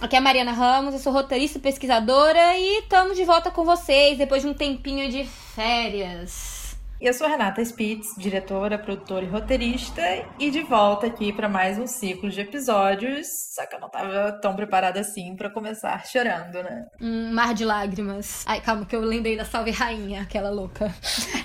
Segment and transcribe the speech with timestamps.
[0.00, 3.64] Aqui é a Mariana Ramos, eu sou roteirista e pesquisadora e estamos de volta com
[3.64, 6.78] vocês depois de um tempinho de férias.
[7.00, 10.02] E eu sou Renata Spitz, diretora, produtora e roteirista,
[10.38, 14.32] e de volta aqui para mais um ciclo de episódios, só que eu não tava
[14.40, 16.86] tão preparada assim para começar chorando, né?
[17.00, 18.44] Um mar de lágrimas.
[18.46, 20.94] Ai, calma, que eu lembrei da Salve Rainha, aquela louca.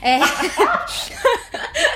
[0.01, 0.19] É.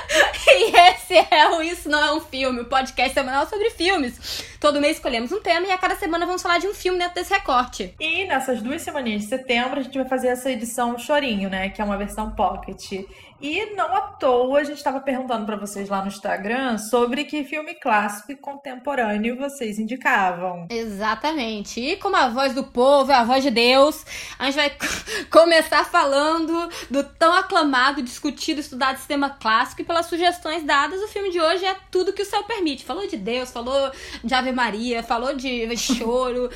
[0.56, 4.44] e esse é o Isso Não É um Filme, o podcast semanal sobre filmes.
[4.58, 7.14] Todo mês escolhemos um tema e a cada semana vamos falar de um filme dentro
[7.14, 7.94] desse recorte.
[8.00, 11.68] E nessas duas semaninhas de setembro a gente vai fazer essa edição Chorinho, né?
[11.68, 13.04] Que é uma versão pocket.
[13.40, 17.44] E não à toa a gente estava perguntando para vocês lá no Instagram sobre que
[17.44, 20.66] filme clássico e contemporâneo vocês indicavam.
[20.68, 21.80] Exatamente.
[21.80, 24.04] E como a voz do povo é a voz de Deus,
[24.38, 24.72] a gente vai
[25.30, 31.30] começar falando do tão aclamado, discutido, estudado sistema clássico e pelas sugestões dadas, o filme
[31.30, 32.84] de hoje é tudo que o céu permite.
[32.84, 33.92] Falou de Deus, falou
[34.24, 36.50] de Ave Maria, falou de choro.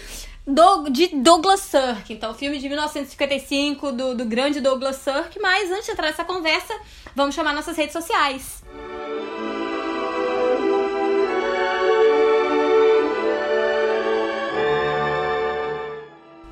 [0.46, 2.12] Do, de Douglas Sirk.
[2.12, 5.38] Então, filme de 1955 do, do grande Douglas Sirk.
[5.40, 6.74] Mas antes de entrar nessa conversa,
[7.14, 8.62] vamos chamar nossas redes sociais.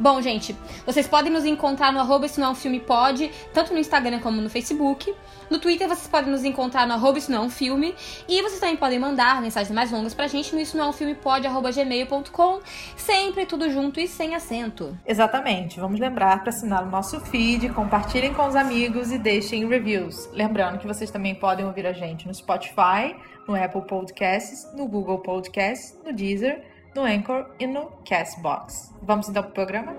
[0.00, 0.56] Bom, gente,
[0.86, 4.18] vocês podem nos encontrar no arroba isso não é um filme pode, tanto no Instagram
[4.20, 5.14] como no Facebook.
[5.50, 7.94] No Twitter vocês podem nos encontrar no arroba isso não é um filme.
[8.26, 10.92] E vocês também podem mandar mensagens mais longas pra gente no isso não é um
[10.94, 12.60] filme pode, arroba gmail.com.
[12.96, 14.96] Sempre tudo junto e sem acento.
[15.06, 15.78] Exatamente.
[15.78, 20.30] Vamos lembrar para assinar o nosso feed, compartilhem com os amigos e deixem reviews.
[20.32, 23.14] Lembrando que vocês também podem ouvir a gente no Spotify,
[23.46, 28.94] no Apple Podcasts, no Google Podcasts, no Deezer no Anchor e no Castbox.
[29.02, 29.94] Vamos então para o programa?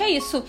[0.00, 0.44] É isso.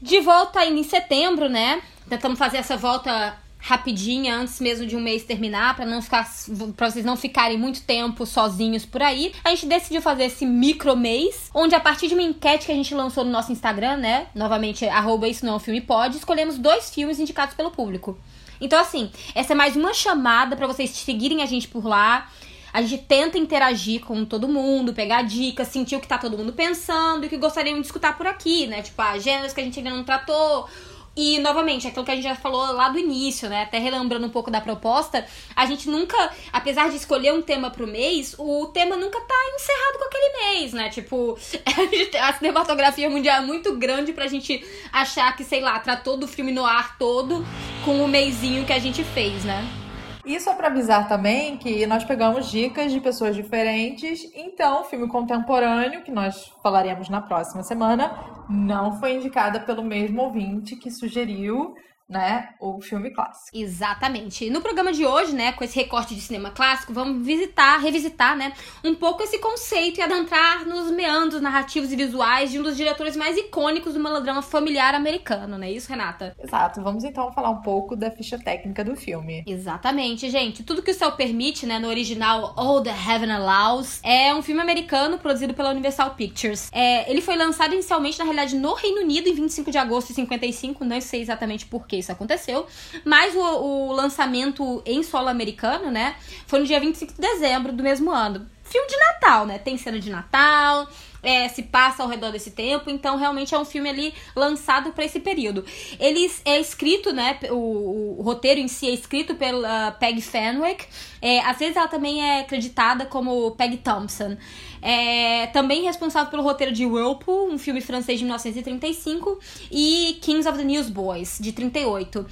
[0.00, 1.82] De volta em setembro, né?
[2.08, 6.28] Tentamos fazer essa volta rapidinha antes mesmo de um mês terminar para não ficar
[6.76, 9.32] para vocês não ficarem muito tempo sozinhos por aí.
[9.44, 12.74] A gente decidiu fazer esse micro mês, onde a partir de uma enquete que a
[12.74, 16.58] gente lançou no nosso Instagram, né, novamente arroba isso não é um filme pode, escolhemos
[16.58, 18.18] dois filmes indicados pelo público.
[18.60, 22.28] Então assim, essa é mais uma chamada para vocês seguirem a gente por lá.
[22.72, 26.52] A gente tenta interagir com todo mundo, pegar dicas, sentir o que tá todo mundo
[26.52, 28.80] pensando e o que gostariam de escutar por aqui, né?
[28.80, 30.68] Tipo, ah, gêneros que a gente ainda não tratou,
[31.16, 33.62] e, novamente, aquilo que a gente já falou lá do início, né?
[33.62, 35.26] Até relembrando um pouco da proposta,
[35.56, 36.16] a gente nunca,
[36.52, 40.72] apesar de escolher um tema pro mês, o tema nunca tá encerrado com aquele mês,
[40.72, 40.88] né?
[40.88, 41.36] Tipo,
[42.20, 46.52] a cinematografia mundial é muito grande pra gente achar que, sei lá, tratou do filme
[46.52, 47.44] no ar todo
[47.84, 49.89] com o mêsinho que a gente fez, né?
[50.24, 55.08] Isso é para avisar também que nós pegamos dicas de pessoas diferentes, então o filme
[55.08, 61.74] contemporâneo, que nós falaremos na próxima semana, não foi indicada pelo mesmo ouvinte que sugeriu
[62.10, 63.56] né, o filme clássico.
[63.56, 64.50] Exatamente.
[64.50, 68.52] No programa de hoje, né, com esse recorte de cinema clássico, vamos visitar, revisitar, né,
[68.84, 73.16] um pouco esse conceito e adentrar nos meandros narrativos e visuais de um dos diretores
[73.16, 76.34] mais icônicos do melodrama familiar americano, não é isso, Renata?
[76.42, 76.82] Exato.
[76.82, 79.44] Vamos então falar um pouco da ficha técnica do filme.
[79.46, 80.64] Exatamente, gente.
[80.64, 84.60] Tudo que o céu permite, né, no original All the Heaven Allows, é um filme
[84.60, 86.70] americano produzido pela Universal Pictures.
[86.72, 90.14] É, ele foi lançado inicialmente, na realidade, no Reino Unido em 25 de agosto de
[90.14, 92.66] 55, não sei exatamente porquê isso aconteceu.
[93.04, 96.16] Mas o, o lançamento em solo americano, né,
[96.46, 98.46] foi no dia 25 de dezembro do mesmo ano.
[98.64, 99.58] Filme de Natal, né?
[99.58, 100.88] Tem cena de Natal,
[101.22, 105.04] é, se passa ao redor desse tempo, então realmente é um filme ali lançado para
[105.04, 105.64] esse período.
[105.98, 107.38] Ele é escrito, né?
[107.50, 110.86] O, o, roteiro em si é escrito pela Peg Fenwick.
[111.20, 114.36] É, às vezes ela também é acreditada como Peg Thompson.
[114.82, 119.38] É também responsável pelo roteiro de Whirlpool, um filme francês de 1935,
[119.70, 122.26] e Kings of the Newsboys, de 38.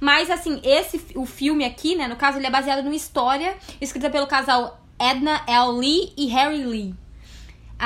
[0.00, 4.10] Mas, assim, esse o filme aqui, né, no caso, ele é baseado numa história escrita
[4.10, 5.78] pelo casal Edna L.
[5.78, 6.94] Lee e Harry Lee.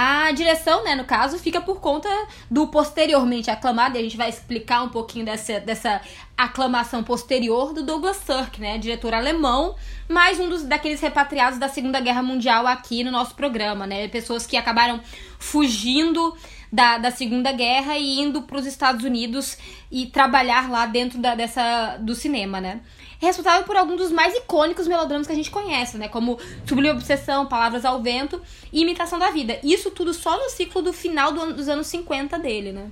[0.01, 2.09] A direção, né, no caso, fica por conta
[2.49, 6.01] do posteriormente aclamado, e a gente vai explicar um pouquinho dessa, dessa
[6.37, 9.75] aclamação posterior do Douglas Sirk, né, diretor alemão,
[10.09, 14.47] mais um dos daqueles repatriados da Segunda Guerra Mundial aqui no nosso programa, né, pessoas
[14.47, 15.01] que acabaram
[15.37, 16.33] fugindo
[16.73, 19.59] da, da Segunda Guerra e indo para os Estados Unidos
[19.91, 22.83] e trabalhar lá dentro da, dessa do cinema, né.
[23.19, 26.09] Responsável por alguns dos mais icônicos melodramas que a gente conhece, né?
[26.09, 28.41] Como Sublime Obsessão, Palavras ao Vento
[28.73, 29.59] e Imitação da Vida.
[29.63, 32.91] Isso tudo só no ciclo do final do dos anos 50 dele, né?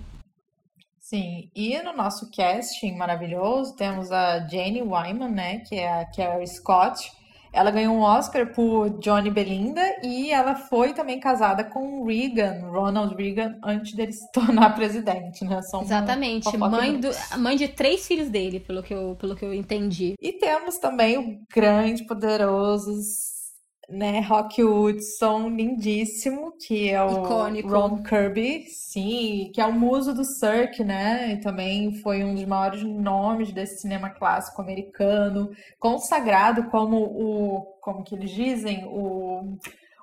[0.98, 6.48] Sim, e no nosso casting maravilhoso temos a Jane Wyman, né, que é a Carrie
[6.48, 7.12] Scott,
[7.56, 13.16] ela ganhou um Oscar por Johnny Belinda e ela foi também casada com Reagan, Ronald
[13.16, 15.62] Reagan, antes dele se tornar presidente, né?
[15.62, 17.08] São Exatamente, mãe, do,
[17.38, 20.14] mãe de três filhos dele, pelo que, eu, pelo que eu entendi.
[20.20, 22.92] E temos também o grande, poderoso
[23.88, 27.68] né, Rock Hudson, lindíssimo, que é o Icônico.
[27.68, 32.44] Ron Kirby, sim, que é o muso do Cirque, né, e também foi um dos
[32.44, 39.56] maiores nomes desse cinema clássico americano, consagrado como o, como que eles dizem, o,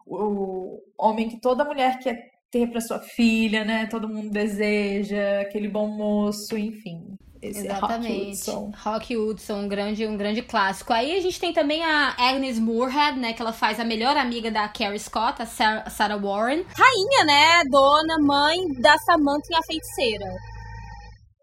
[0.05, 5.67] o homem que toda mulher quer ter para sua filha, né, todo mundo deseja, aquele
[5.67, 7.17] bom moço, enfim.
[7.43, 8.07] Esse Exatamente.
[8.07, 8.71] Rock Hudson.
[8.83, 10.93] Rock Hudson, um grande, um grande clássico.
[10.93, 13.33] Aí a gente tem também a Agnes Moorehead, né?
[13.33, 16.63] Que ela faz a melhor amiga da Carrie Scott, a Sarah, Sarah Warren.
[16.73, 17.63] Rainha, né?
[17.69, 20.25] Dona, mãe da Samantha e a feiticeira.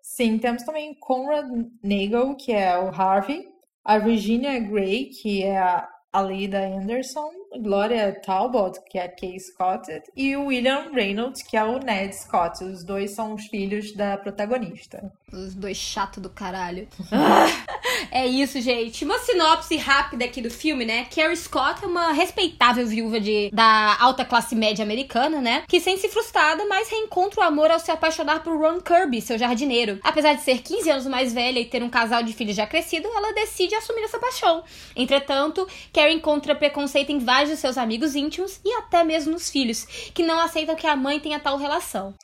[0.02, 1.46] Sim, temos também Conrad
[1.84, 3.44] Nagel, que é o Harvey.
[3.84, 7.30] A Virginia Gray, que é a Alida Anderson,
[7.62, 9.86] Gloria Talbot, que é a Kay Scott,
[10.16, 12.64] e o William Reynolds, que é o Ned Scott.
[12.64, 15.12] Os dois são os filhos da protagonista.
[15.32, 16.88] Os dois chato do caralho.
[18.10, 19.04] é isso, gente.
[19.04, 21.06] Uma sinopse rápida aqui do filme, né?
[21.14, 25.64] Carrie Scott é uma respeitável viúva de, da alta classe média americana, né?
[25.68, 29.98] Que sente-se frustrada, mas reencontra o amor ao se apaixonar por Ron Kirby, seu jardineiro.
[30.02, 33.08] Apesar de ser 15 anos mais velha e ter um casal de filhos já crescido,
[33.08, 34.62] ela decide assumir essa paixão.
[34.94, 39.84] Entretanto, Carrie encontra preconceito em vários de seus amigos íntimos e até mesmo nos filhos,
[40.14, 42.14] que não aceitam que a mãe tenha tal relação.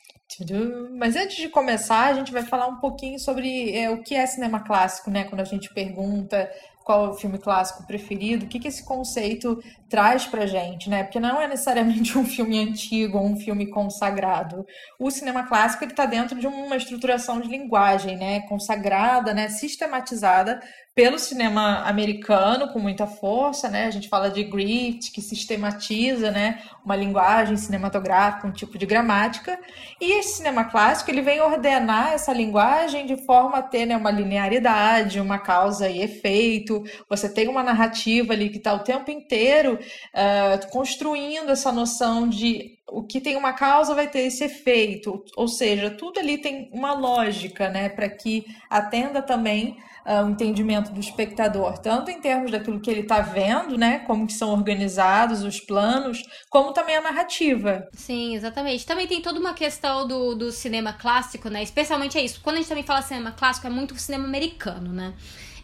[0.99, 4.27] Mas antes de começar, a gente vai falar um pouquinho sobre é, o que é
[4.27, 5.25] cinema clássico, né?
[5.25, 6.51] Quando a gente pergunta
[6.85, 11.03] qual é o filme clássico preferido, o que, que esse conceito traz pra gente, né?
[11.03, 14.65] Porque não é necessariamente um filme antigo ou um filme consagrado.
[14.99, 18.41] O cinema clássico ele está dentro de uma estruturação de linguagem, né?
[18.43, 19.49] Consagrada, né?
[19.49, 20.61] Sistematizada
[20.97, 23.85] pelo cinema americano com muita força, né?
[23.85, 29.59] A gente fala de Griffith, que sistematiza, né, uma linguagem cinematográfica, um tipo de gramática,
[30.01, 34.11] e esse cinema clássico ele vem ordenar essa linguagem de forma a ter né, uma
[34.11, 36.83] linearidade, uma causa e efeito.
[37.11, 42.76] Você tem uma narrativa ali que está o tempo inteiro uh, construindo essa noção de
[42.89, 46.93] o que tem uma causa vai ter esse efeito, ou seja, tudo ali tem uma
[46.93, 52.81] lógica, né, para que atenda também uh, o entendimento do espectador, tanto em termos daquilo
[52.81, 57.89] que ele está vendo, né, como que são organizados os planos, como também a narrativa.
[57.93, 58.87] Sim, exatamente.
[58.87, 62.41] Também tem toda uma questão do, do cinema clássico, né, especialmente é isso.
[62.41, 65.15] Quando a gente também fala cinema clássico, é muito cinema americano, né?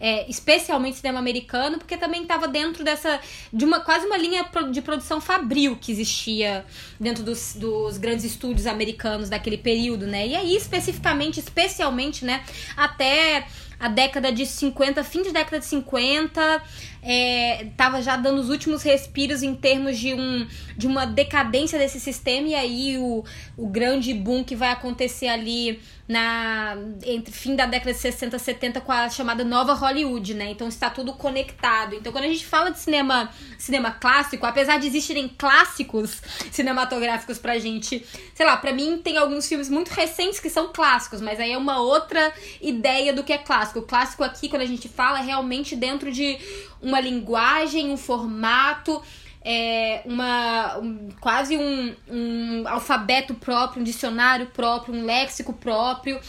[0.04, 3.20] É, especialmente cinema americano, porque também estava dentro dessa.
[3.52, 6.66] de uma quase uma linha de produção fabril que existia
[6.98, 10.26] dentro dos, dos grandes estúdios americanos daquele período, né?
[10.26, 12.42] E aí, especificamente, especialmente, né,
[12.76, 13.46] até
[13.82, 16.62] a década de 50, fim de década de 50,
[17.02, 20.46] é, tava já dando os últimos respiros em termos de, um,
[20.76, 23.24] de uma decadência desse sistema, e aí o,
[23.56, 28.80] o grande boom que vai acontecer ali na entre fim da década de 60 70
[28.80, 30.50] com a chamada nova Hollywood, né?
[30.50, 31.94] Então está tudo conectado.
[31.94, 36.20] Então quando a gente fala de cinema cinema clássico, apesar de existirem clássicos
[36.50, 41.20] cinematográficos pra gente, sei lá, para mim tem alguns filmes muito recentes que são clássicos,
[41.20, 43.78] mas aí é uma outra ideia do que é clássico.
[43.78, 46.38] O clássico aqui quando a gente fala é realmente dentro de
[46.82, 49.00] uma linguagem, um formato,
[49.44, 56.20] é, uma, um, quase um, um alfabeto próprio, um dicionário próprio, um léxico próprio.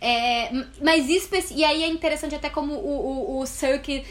[0.00, 0.50] É,
[0.82, 1.08] mas
[1.50, 4.04] e aí é interessante até como o, o, o Cirque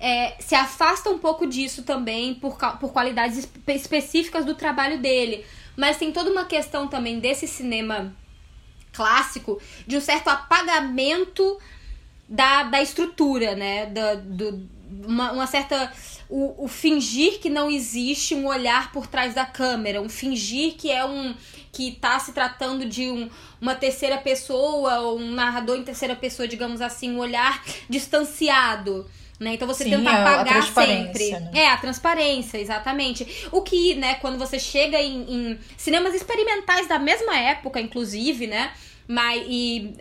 [0.00, 5.44] é, se afasta um pouco disso também por, por qualidades espe específicas do trabalho dele.
[5.76, 8.14] Mas tem toda uma questão também desse cinema
[8.92, 11.58] clássico de um certo apagamento
[12.28, 13.86] da, da estrutura, né?
[13.86, 14.52] Do,
[15.06, 15.92] uma, uma certa.
[16.28, 20.90] O, o, fingir que não existe um olhar por trás da câmera, um fingir que
[20.90, 21.34] é um.
[21.72, 23.28] que tá se tratando de um,
[23.60, 29.06] uma terceira pessoa, ou um narrador em terceira pessoa, digamos assim, um olhar distanciado.
[29.38, 29.54] Né?
[29.54, 31.30] Então você Sim, tenta é apagar sempre.
[31.32, 31.50] Né?
[31.54, 33.48] É, a transparência, exatamente.
[33.50, 38.72] O que, né, quando você chega em, em cinemas experimentais da mesma época, inclusive, né?
[39.06, 39.92] Mas e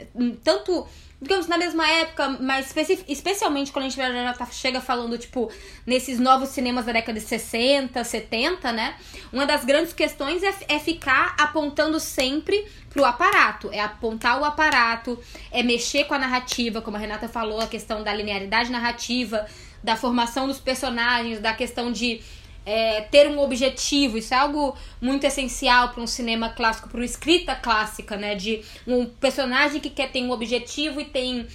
[0.44, 0.88] tanto
[1.24, 2.74] digamos, na mesma época, mas
[3.08, 5.50] especialmente quando a gente já tá, chega falando, tipo,
[5.86, 8.96] nesses novos cinemas da década de 60, 70, né?
[9.32, 13.70] Uma das grandes questões é, é ficar apontando sempre pro aparato.
[13.72, 15.18] É apontar o aparato,
[15.50, 19.48] é mexer com a narrativa, como a Renata falou, a questão da linearidade narrativa,
[19.82, 22.22] da formação dos personagens, da questão de
[22.66, 24.18] é, ter um objetivo.
[24.18, 28.36] Isso é algo muito essencial para um cinema clássico, para uma escrita clássica, né?
[28.36, 31.48] De um personagem que quer ter um objetivo e tem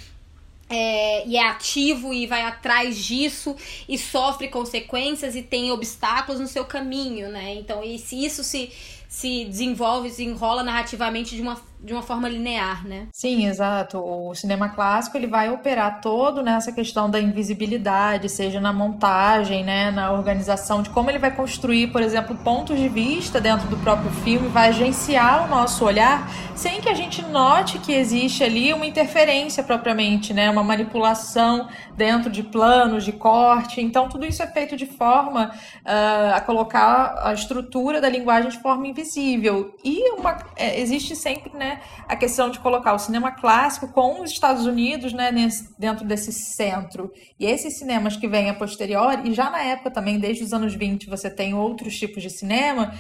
[0.71, 3.57] é, e é ativo e vai atrás disso
[3.88, 7.55] e sofre consequências e tem obstáculos no seu caminho, né?
[7.55, 8.71] Então, e se isso se
[9.09, 13.07] se desenvolve, se enrola narrativamente de uma, de uma forma linear, né?
[13.13, 13.99] Sim, exato.
[13.99, 19.91] O cinema clássico ele vai operar todo nessa questão da invisibilidade, seja na montagem, né,
[19.91, 24.11] na organização de como ele vai construir, por exemplo, pontos de vista dentro do próprio
[24.11, 28.85] filme, vai agenciar o nosso olhar sem que a gente note que existe ali uma
[28.85, 33.81] interferência propriamente, né, uma manipulação dentro de planos, de corte.
[33.81, 38.59] Então tudo isso é feito de forma uh, a colocar a estrutura da linguagem de
[38.59, 39.75] forma invisível.
[39.85, 41.68] E uma, é, existe sempre né,
[42.07, 46.33] a questão de colocar o cinema clássico com os Estados Unidos né, nesse, dentro desse
[46.33, 47.13] centro.
[47.39, 50.75] E esses cinemas que vêm a posteriori, e já na época também, desde os anos
[50.75, 52.93] 20, você tem outros tipos de cinema,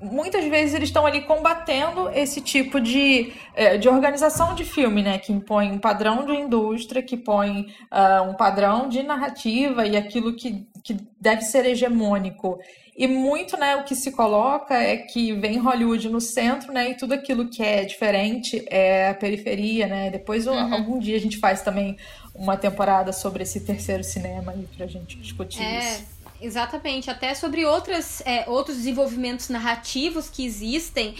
[0.00, 5.18] muitas vezes eles estão ali combatendo esse tipo de, é, de organização de filme, né?
[5.18, 10.34] Que impõe um padrão de indústria, que põe uh, um padrão de narrativa e aquilo
[10.34, 12.58] que, que deve ser hegemônico.
[12.96, 16.94] E muito, né, o que se coloca é que vem Hollywood no centro, né, e
[16.94, 20.10] tudo aquilo que é diferente é a periferia, né.
[20.10, 20.74] Depois, uhum.
[20.74, 21.96] algum dia a gente faz também
[22.34, 26.06] uma temporada sobre esse terceiro cinema aí pra gente discutir é, isso.
[26.40, 31.14] Exatamente, até sobre outras, é, outros desenvolvimentos narrativos que existem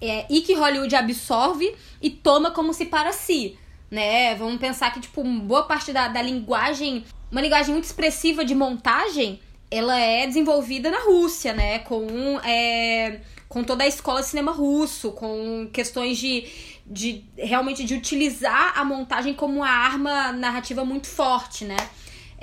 [0.00, 3.58] é, e que Hollywood absorve e toma como se para si,
[3.90, 4.34] né?
[4.34, 9.38] Vamos pensar que, tipo, boa parte da, da linguagem, uma linguagem muito expressiva de montagem
[9.72, 11.78] ela é desenvolvida na Rússia, né?
[11.78, 16.46] Com, é, com toda a escola de cinema russo, com questões de,
[16.86, 21.76] de realmente de utilizar a montagem como uma arma narrativa muito forte, né?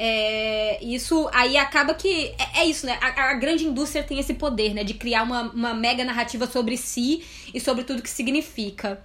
[0.02, 2.34] É, isso aí acaba que.
[2.38, 2.98] É, é isso, né?
[3.02, 4.82] A, a, grande indústria tem esse poder, né?
[4.82, 7.22] De criar uma, uma mega narrativa sobre si
[7.54, 9.04] e sobre tudo que significa.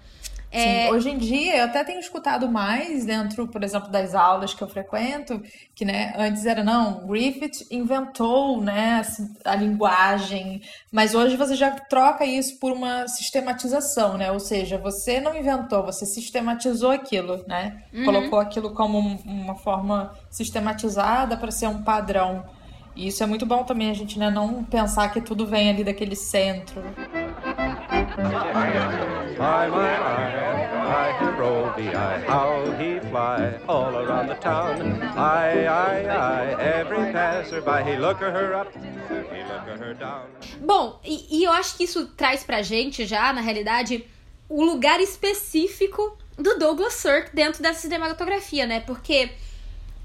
[0.55, 0.87] É...
[0.87, 4.63] Sim, hoje em dia eu até tenho escutado mais dentro, por exemplo, das aulas que
[4.63, 5.43] eu frequento,
[5.75, 9.03] que né, antes era não, Griffith inventou né,
[9.45, 14.31] a linguagem, mas hoje você já troca isso por uma sistematização, né?
[14.31, 17.83] Ou seja, você não inventou, você sistematizou aquilo, né?
[17.93, 18.05] Uhum.
[18.05, 22.45] Colocou aquilo como uma forma sistematizada para ser um padrão.
[22.95, 25.83] E isso é muito bom também a gente né, não pensar que tudo vem ali
[25.83, 26.81] daquele centro.
[29.39, 35.03] My, my, my, hero be I, how he fly all around the town.
[35.03, 38.73] I, I, I, every passerby, he look her up.
[40.61, 44.05] Bom, e, e eu acho que isso traz pra gente já, na realidade,
[44.49, 48.81] o lugar específico do Douglas Sirk dentro dessa cinematografia, né?
[48.81, 49.31] Porque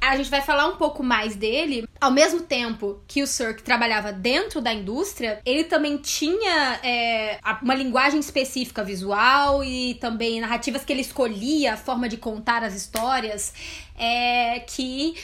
[0.02, 1.88] a gente vai falar um pouco mais dele.
[2.00, 7.76] Ao mesmo tempo que o Sirk trabalhava dentro da indústria, ele também tinha é, uma
[7.76, 13.54] linguagem específica visual e também narrativas que ele escolhia, a forma de contar as histórias,
[13.98, 15.16] é, que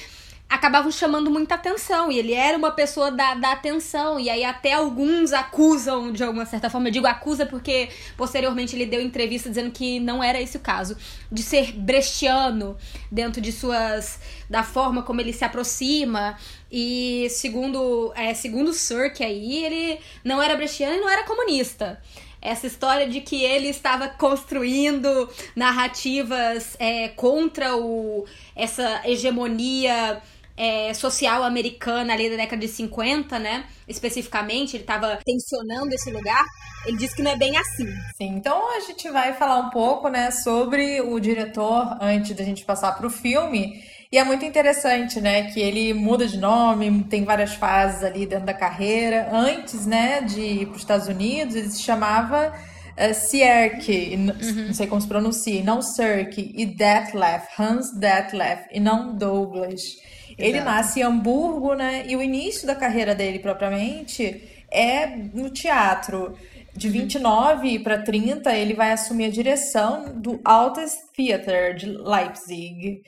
[0.49, 2.11] acabavam chamando muita atenção.
[2.11, 4.19] E ele era uma pessoa da, da atenção.
[4.19, 8.85] E aí até alguns acusam, de alguma certa forma, eu digo acusa porque posteriormente ele
[8.85, 10.97] deu entrevista dizendo que não era esse o caso,
[11.31, 12.77] de ser brechiano
[13.11, 14.19] dentro de suas.
[14.49, 16.37] da forma como ele se aproxima.
[16.71, 22.01] E segundo, é, segundo Sirk aí, ele não era brechiano e não era comunista
[22.45, 28.23] essa história de que ele estava construindo narrativas é, contra o,
[28.55, 30.21] essa hegemonia
[30.57, 33.65] é, social americana ali da década de 50, né?
[33.87, 36.45] Especificamente, ele estava tensionando esse lugar.
[36.85, 37.87] Ele disse que não é bem assim.
[38.17, 42.63] Sim, então a gente vai falar um pouco, né, sobre o diretor antes da gente
[42.63, 43.83] passar para o filme.
[44.11, 48.45] E é muito interessante, né, que ele muda de nome, tem várias fases ali dentro
[48.45, 49.29] da carreira.
[49.31, 52.53] Antes, né, de ir para os Estados Unidos, ele se chamava
[52.97, 54.67] uh, Sierke, uhum.
[54.67, 59.97] não sei como se pronuncia, não Sirk, e Detlef, Hans Detlef, e não Douglas.
[60.37, 62.05] Ele nasce em Hamburgo, né?
[62.07, 66.37] E o início da carreira dele, propriamente, é no teatro.
[66.73, 73.01] De 29 para 30, ele vai assumir a direção do Altes Theater de Leipzig.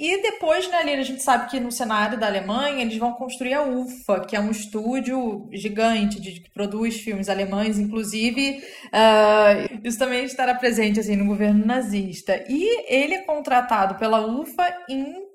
[0.00, 3.52] E depois, né, ali a gente sabe que no cenário da Alemanha eles vão construir
[3.52, 9.98] a UFA, que é um estúdio gigante de, que produz filmes alemães, inclusive uh, isso
[9.98, 12.42] também estará presente assim no governo nazista.
[12.48, 15.29] E ele é contratado pela UFA em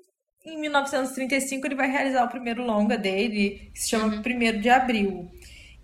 [0.46, 4.22] em 1935 ele vai realizar o primeiro longa dele, que se chama uhum.
[4.22, 5.30] Primeiro de Abril.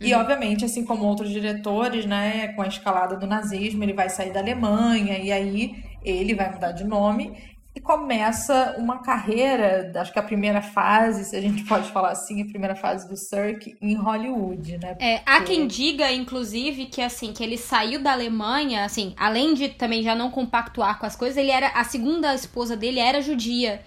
[0.00, 0.20] E, uhum.
[0.20, 4.40] obviamente, assim como outros diretores, né, com a escalada do nazismo, ele vai sair da
[4.40, 7.36] Alemanha e aí ele vai mudar de nome
[7.74, 12.42] e começa uma carreira, acho que a primeira fase, se a gente pode falar assim,
[12.42, 14.88] a primeira fase do Cirque em Hollywood, né?
[14.88, 15.04] Porque...
[15.04, 19.70] É, há quem diga, inclusive, que assim, que ele saiu da Alemanha, assim, além de
[19.70, 23.80] também já não compactuar com as coisas, ele era a segunda esposa dele era judia.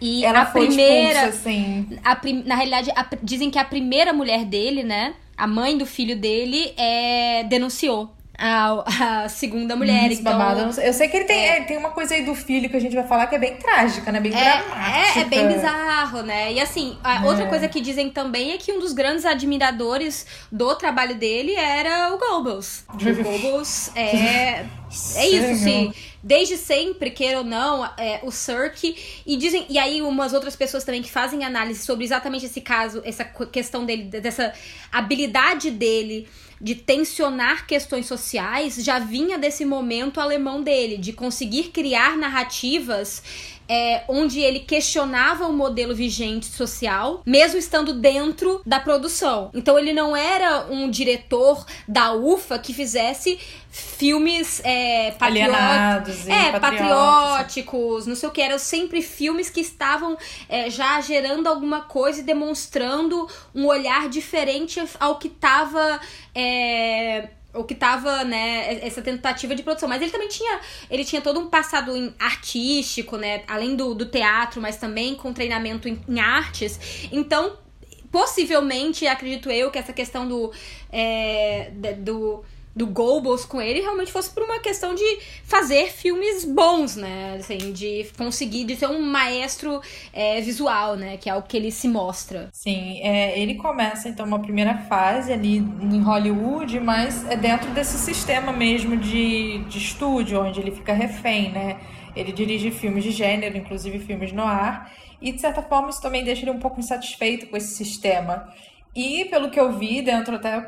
[0.00, 1.98] E Ela a foi primeira, expulsa, assim.
[2.04, 6.16] a na realidade, a, dizem que a primeira mulher dele, né, a mãe do filho
[6.16, 10.10] dele, é, denunciou a, a segunda mulher.
[10.10, 10.70] Isso, então.
[10.82, 12.94] Eu sei que ele tem, é, tem uma coisa aí do filho que a gente
[12.94, 14.20] vai falar que é bem trágica, né?
[14.20, 15.18] Bem é, dramática.
[15.18, 16.52] É, é bem bizarro, né?
[16.52, 17.26] E assim, é.
[17.26, 22.12] outra coisa que dizem também é que um dos grandes admiradores do trabalho dele era
[22.12, 22.84] o Goebbels.
[22.88, 24.64] O Goebbels é.
[25.16, 25.92] É isso, sim.
[26.22, 28.96] Desde sempre, queira ou não, é, o Cirque.
[29.26, 29.66] E dizem.
[29.68, 33.84] E aí, umas outras pessoas também que fazem análise sobre exatamente esse caso, essa questão
[33.84, 34.52] dele, dessa
[34.92, 36.28] habilidade dele
[36.60, 43.22] de tensionar questões sociais já vinha desse momento alemão dele, de conseguir criar narrativas
[43.68, 49.50] é, onde ele questionava o modelo vigente social, mesmo estando dentro da produção.
[49.54, 53.38] Então ele não era um diretor da UFA que fizesse
[53.70, 60.16] filmes é, patrióticos, é, patrióticos, não sei o que, eram sempre filmes que estavam
[60.48, 66.00] é, já gerando alguma coisa e demonstrando um olhar diferente ao que estava
[66.32, 69.88] é, o que tava, né, essa tentativa de produção.
[69.88, 74.60] Mas ele também tinha, ele tinha todo um passado artístico, né, além do, do teatro,
[74.60, 77.08] mas também com treinamento em, em artes.
[77.12, 77.56] Então,
[78.10, 80.52] possivelmente, acredito eu, que essa questão do,
[80.92, 82.44] é, do
[82.74, 87.36] do Goebbels com ele realmente fosse por uma questão de fazer filmes bons, né?
[87.38, 89.80] Assim, de conseguir, de ser um maestro
[90.12, 91.16] é, visual, né?
[91.16, 92.48] Que é o que ele se mostra.
[92.52, 97.96] Sim, é, ele começa então uma primeira fase ali em Hollywood, mas é dentro desse
[97.98, 101.78] sistema mesmo de, de estúdio, onde ele fica refém, né?
[102.16, 106.24] Ele dirige filmes de gênero, inclusive filmes no ar, e de certa forma isso também
[106.24, 108.52] deixa ele um pouco insatisfeito com esse sistema.
[108.94, 110.64] E pelo que eu vi, dentro até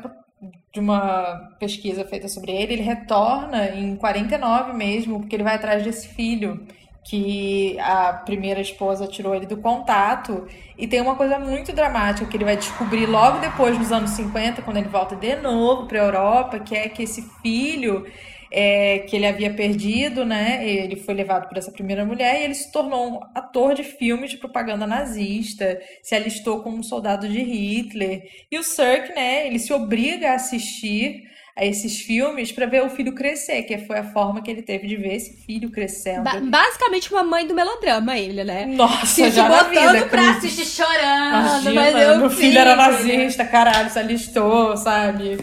[0.71, 5.83] de uma pesquisa feita sobre ele, ele retorna em 49 mesmo, porque ele vai atrás
[5.83, 6.65] desse filho
[7.03, 10.45] que a primeira esposa tirou ele do contato.
[10.77, 14.61] E tem uma coisa muito dramática que ele vai descobrir logo depois, nos anos 50,
[14.61, 18.05] quando ele volta de novo para a Europa, que é que esse filho
[18.51, 20.67] é, que ele havia perdido, né?
[20.67, 24.31] Ele foi levado por essa primeira mulher e ele se tornou um ator de filmes
[24.31, 28.23] de propaganda nazista, se alistou como um soldado de Hitler.
[28.51, 29.47] E o Cirque, né?
[29.47, 31.23] Ele se obriga a assistir
[31.57, 34.87] a esses filmes para ver o filho crescer, que foi a forma que ele teve
[34.87, 36.23] de ver esse filho crescendo.
[36.23, 38.65] Ba basicamente uma mãe do melodrama, ele, né?
[38.67, 41.61] Nossa, se já botando na vida, pra assistir chorando.
[41.61, 45.39] Imagina, mas eu meu filho era nazista, caralho, se alistou, sabe?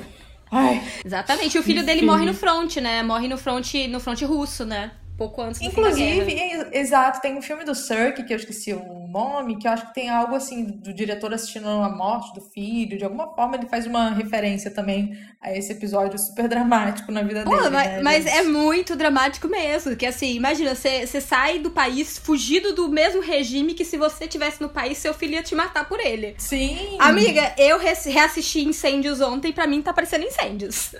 [0.56, 0.82] Ai.
[1.04, 1.56] Exatamente.
[1.56, 3.02] E o filho dele morre no front, né?
[3.02, 4.92] Morre no front, no front russo, né?
[5.16, 6.36] pouco antes do Inclusive,
[6.72, 9.94] exato, tem um filme do Cirque, que eu esqueci o nome, que eu acho que
[9.94, 13.86] tem algo assim do diretor assistindo a morte do filho, de alguma forma ele faz
[13.86, 17.70] uma referência também a esse episódio super dramático na vida Pô, dele.
[17.70, 22.74] Mas, né, mas é muito dramático mesmo, que assim, imagina, você sai do país fugido
[22.74, 26.00] do mesmo regime que se você tivesse no país, seu filho ia te matar por
[26.00, 26.34] ele.
[26.38, 26.96] Sim.
[26.98, 30.94] Amiga, eu reassisti Incêndios ontem, pra mim tá parecendo Incêndios.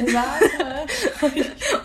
[0.00, 0.44] Exato,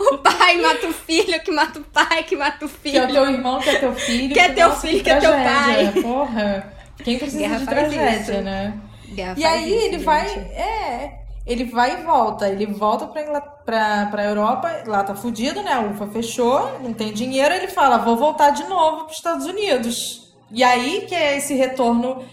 [0.00, 2.92] o pai mata o filho, que mata o pai, que mata o filho.
[2.92, 4.34] Que é o teu irmão, que é teu filho.
[4.34, 5.75] Que é teu filho, que é teu pai.
[6.02, 6.72] Porra.
[7.02, 8.42] Quem precisa Guerra de tragédia, isso.
[8.42, 8.80] né?
[9.08, 10.04] Guerra e aí isso, ele gente.
[10.04, 10.26] vai.
[10.28, 11.20] É.
[11.46, 12.48] Ele vai e volta.
[12.48, 13.40] Ele volta pra, Ingl...
[13.64, 15.72] pra, pra Europa, lá tá fudido, né?
[15.72, 17.54] A UFA fechou, não tem dinheiro.
[17.54, 20.34] Ele fala: vou voltar de novo pros Estados Unidos.
[20.50, 22.24] E aí que é esse retorno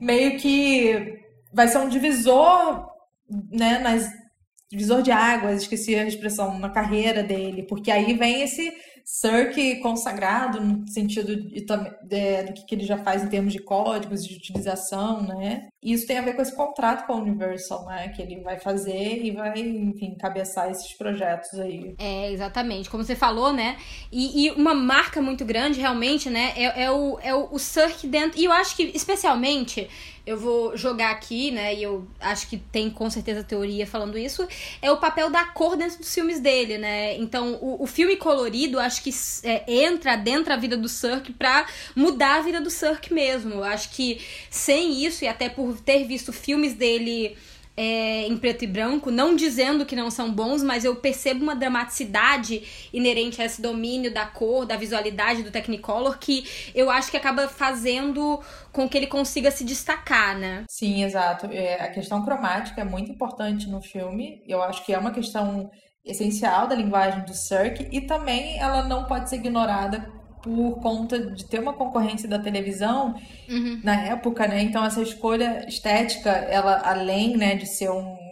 [0.00, 1.20] meio que
[1.52, 2.86] vai ser um divisor,
[3.50, 3.78] né?
[3.78, 4.08] Nas,
[4.70, 7.64] divisor de águas, esqueci a expressão, na carreira dele.
[7.64, 8.72] Porque aí vem esse
[9.04, 14.26] Cirque consagrado no sentido de, de, do que, ele já faz em termos de códigos
[14.26, 15.68] de utilização, né?
[15.82, 18.08] E isso tem a ver com esse contrato com a Universal, né?
[18.08, 21.94] Que ele vai fazer e vai, enfim, cabeçar esses projetos aí.
[21.98, 22.88] É, exatamente.
[22.88, 23.76] Como você falou, né?
[24.10, 26.52] E, e uma marca muito grande, realmente, né?
[26.56, 28.38] É, é o, é o, o Cirque dentro.
[28.40, 29.88] E eu acho que, especialmente,
[30.24, 31.74] eu vou jogar aqui, né?
[31.74, 34.46] E eu acho que tem com certeza teoria falando isso.
[34.80, 37.16] É o papel da cor dentro dos filmes dele, né?
[37.16, 39.10] Então, o, o filme colorido, acho que
[39.42, 43.62] é, entra dentro da vida do Cirque pra mudar a vida do Cirque mesmo.
[43.64, 47.36] Acho que sem isso, e até por ter visto filmes dele
[47.76, 51.56] é, em preto e branco, não dizendo que não são bons, mas eu percebo uma
[51.56, 57.16] dramaticidade inerente a esse domínio da cor, da visualidade do Technicolor, que eu acho que
[57.16, 58.40] acaba fazendo
[58.72, 60.64] com que ele consiga se destacar, né?
[60.68, 61.46] Sim, exato.
[61.46, 64.42] É, a questão cromática é muito importante no filme.
[64.46, 65.70] Eu acho que é uma questão
[66.04, 71.44] essencial da linguagem do Cirque e também ela não pode ser ignorada por conta de
[71.44, 73.14] ter uma concorrência da televisão
[73.48, 73.80] uhum.
[73.82, 74.62] na época, né?
[74.62, 78.22] Então essa escolha estética, ela além, né, de ser um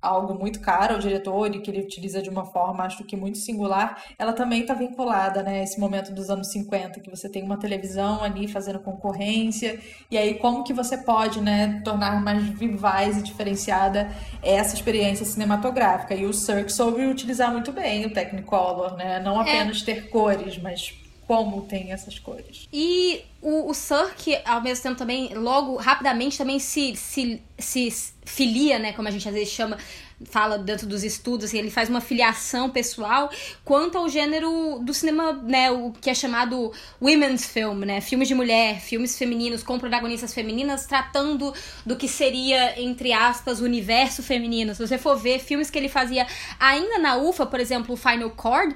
[0.00, 3.38] algo muito caro ao diretor e que ele utiliza de uma forma, acho que muito
[3.38, 7.58] singular, ela também está vinculada, né, esse momento dos anos 50, que você tem uma
[7.58, 13.22] televisão ali fazendo concorrência, e aí como que você pode, né, tornar mais vivaz e
[13.22, 14.08] diferenciada
[14.42, 16.14] essa experiência cinematográfica.
[16.14, 19.42] E o Cirque soube utilizar muito bem o Technicolor, né, não é.
[19.42, 19.84] apenas é.
[19.84, 20.94] ter cores, mas
[21.28, 22.66] como tem essas cores.
[22.72, 27.92] E o, o Cirque, ao mesmo tempo, também, logo, rapidamente, também se, se, se
[28.24, 28.94] filia, né?
[28.94, 29.76] Como a gente às vezes chama,
[30.24, 33.30] fala dentro dos estudos, assim, ele faz uma filiação pessoal
[33.62, 35.70] quanto ao gênero do cinema, né?
[35.70, 38.00] O que é chamado women's film, né?
[38.00, 41.52] Filmes de mulher, filmes femininos com protagonistas femininas, tratando
[41.84, 44.74] do que seria, entre aspas, o universo feminino.
[44.74, 46.26] Se você for ver filmes que ele fazia
[46.58, 48.74] ainda na UFA, por exemplo, o Final Chord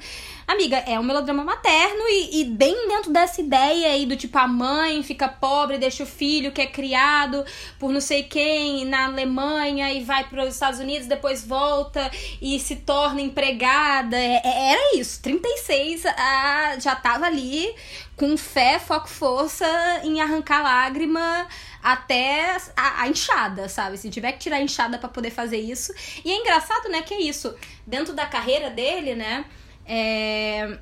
[0.53, 4.47] Amiga, é um melodrama materno e, e, bem dentro dessa ideia aí do tipo a
[4.47, 7.43] mãe fica pobre, deixa o filho que é criado
[7.79, 12.61] por não sei quem na Alemanha e vai para os Estados Unidos, depois volta e
[12.61, 14.15] se torna empregada.
[14.15, 15.23] É, é, era isso.
[15.23, 17.75] 36 a, já tava ali
[18.15, 19.67] com fé, foco, força
[20.05, 21.49] em arrancar lágrima
[21.83, 23.97] até a, a, enxada, sabe?
[23.97, 25.95] Se tiver que tirar a enxada para poder fazer isso.
[26.23, 27.55] E é engraçado, né, que é isso.
[27.87, 29.47] Dentro da carreira dele, né?
[29.87, 30.79] É,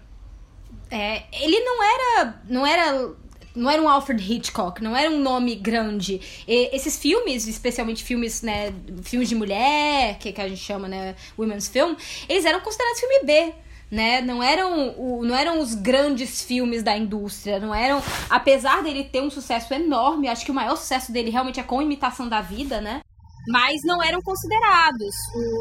[0.90, 3.14] é, ele não era, não era
[3.54, 6.20] não era um Alfred Hitchcock, não era um nome grande.
[6.46, 11.16] E esses filmes, especialmente filmes, né, filmes de mulher, que, que a gente chama, né,
[11.38, 11.94] women's film,
[12.28, 13.52] eles eram considerados filme B,
[13.90, 14.20] né?
[14.20, 19.20] Não eram, o, não eram os grandes filmes da indústria, não eram, apesar dele ter
[19.20, 22.80] um sucesso enorme, acho que o maior sucesso dele realmente é com Imitação da Vida,
[22.80, 23.00] né?
[23.48, 25.14] Mas não eram considerados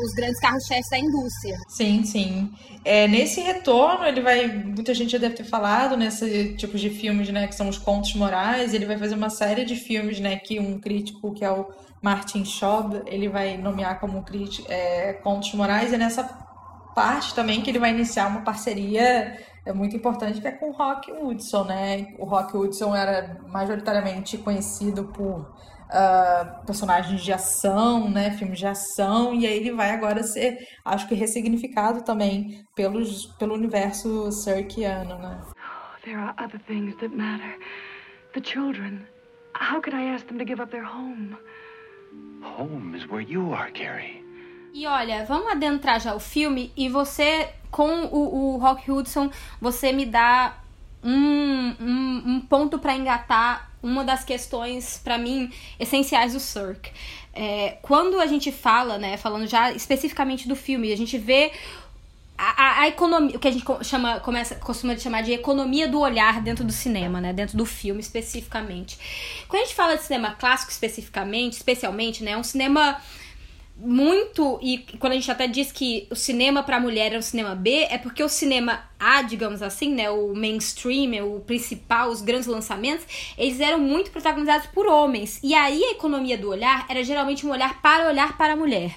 [0.04, 1.58] os grandes carros-chefes da indústria.
[1.68, 2.52] Sim, sim.
[2.84, 4.48] É, nesse retorno, ele vai.
[4.48, 7.48] Muita gente já deve ter falado nesse tipo de filmes, né?
[7.48, 8.74] Que são os contos morais.
[8.74, 10.38] Ele vai fazer uma série de filmes, né?
[10.38, 11.68] Que um crítico, que é o
[12.02, 15.92] Martin Schaub, ele vai nomear como crítico, é, contos morais.
[15.94, 16.24] E nessa
[16.96, 20.72] parte também que ele vai iniciar uma parceria é muito importante que é com o
[20.72, 22.08] Rock Hudson, né?
[22.18, 25.54] O Rock Hudson era majoritariamente conhecido por
[25.89, 31.08] uh, personagens de ação, né, filmes de ação, e aí ele vai agora ser, acho
[31.08, 35.41] que ressignificado também pelos, pelo universo cirquiano, né.
[35.47, 37.58] Oh, there are other things that matter.
[38.34, 39.08] The children.
[39.56, 41.36] How could I ask them to give up their home?
[42.41, 44.23] Home is where you are, Carrie.
[44.73, 49.91] E olha, vamos adentrar já o filme e você, com o, o Rock Hudson, você
[49.91, 50.56] me dá
[51.04, 56.92] um, um, um ponto para engatar uma das questões, para mim, essenciais do Cirque.
[57.34, 61.52] É, quando a gente fala, né, falando já especificamente do filme, a gente vê
[62.38, 66.00] a, a, a, economia, o que a gente chama, começa, costuma chamar de economia do
[66.00, 67.34] olhar dentro do cinema, né?
[67.34, 68.98] Dentro do filme especificamente.
[69.50, 72.38] Quando a gente fala de cinema clássico especificamente, especialmente, né?
[72.38, 73.00] Um cinema
[73.80, 77.56] muito e quando a gente até diz que o cinema para mulher é o cinema
[77.56, 82.48] B, é porque o cinema A, digamos assim, né, o mainstream, o principal, os grandes
[82.48, 83.06] lançamentos,
[83.38, 85.39] eles eram muito protagonizados por homens.
[85.42, 88.94] E aí a economia do olhar era geralmente um olhar para olhar para a mulher.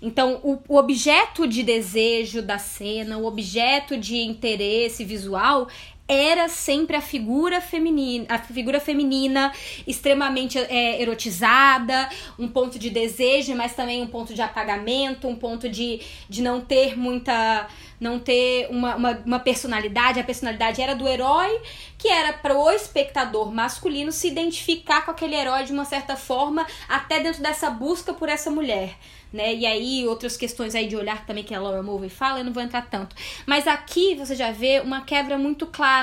[0.00, 5.68] Então, o, o, objeto de desejo da cena, o objeto de interesse visual
[6.08, 9.52] era sempre a figura feminina, a figura feminina
[9.86, 15.68] extremamente é, erotizada, um ponto de desejo, mas também um ponto de apagamento, um ponto
[15.68, 17.66] de, de não ter muita.
[17.98, 20.20] não ter uma, uma, uma personalidade.
[20.20, 21.60] A personalidade era do herói,
[21.98, 26.64] que era para o espectador masculino se identificar com aquele herói de uma certa forma,
[26.88, 28.96] até dentro dessa busca por essa mulher
[29.32, 29.54] né?
[29.54, 32.52] E aí outras questões aí de olhar também que a Laura Mulvey fala, eu não
[32.52, 33.14] vou entrar tanto.
[33.44, 35.95] Mas aqui você já vê uma quebra muito clara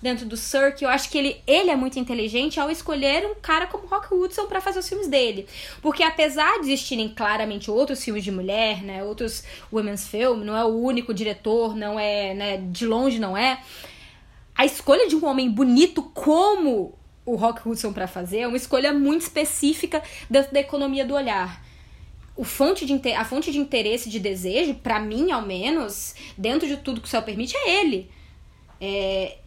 [0.00, 3.34] dentro do Sir, que eu acho que ele, ele é muito inteligente ao escolher um
[3.34, 5.46] cara como Rock Hudson para fazer os filmes dele.
[5.80, 10.64] Porque apesar de existirem claramente outros filmes de mulher, né, outros women's film, não é
[10.64, 13.60] o único diretor, não é, né, de longe não é.
[14.54, 18.92] A escolha de um homem bonito como o Rock Hudson para fazer é uma escolha
[18.92, 21.62] muito específica dentro da economia do olhar
[22.36, 26.76] o fonte de, a fonte de interesse, de desejo, para mim, ao menos, dentro de
[26.78, 28.10] tudo que o céu permite, é ele.
[28.84, 29.38] É,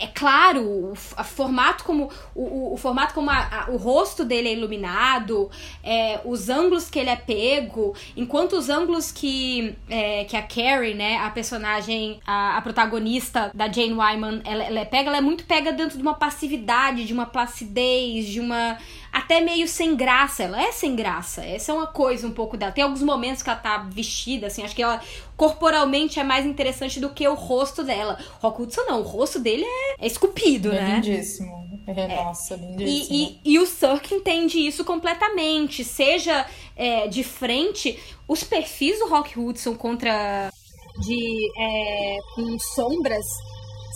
[0.00, 4.48] é claro, o, a formato como o, o, formato como a, a, o rosto dele
[4.48, 5.50] é iluminado,
[5.82, 10.94] é, os ângulos que ele é pego, enquanto os ângulos que, é, que a Carrie,
[10.94, 15.20] né, a personagem, a, a protagonista da Jane Wyman, ela, ela é pega, ela é
[15.20, 18.78] muito pega dentro de uma passividade, de uma placidez, de uma
[19.18, 20.44] até meio sem graça.
[20.44, 21.44] Ela é sem graça.
[21.44, 22.72] Essa é uma coisa um pouco dela.
[22.72, 25.00] Tem alguns momentos que ela tá vestida, assim, acho que ela
[25.36, 28.18] corporalmente é mais interessante do que o rosto dela.
[28.40, 30.94] Rock Hudson não, o rosto dele é, é esculpido, é né?
[30.96, 31.68] Lindíssimo.
[31.86, 32.24] É, é.
[32.24, 33.14] Nossa, lindíssimo.
[33.14, 35.84] E, e, e, o Surk entende isso completamente.
[35.84, 40.52] Seja é, de frente, os perfis do Rock Hudson contra.
[41.00, 41.50] de.
[41.58, 43.26] É, com sombras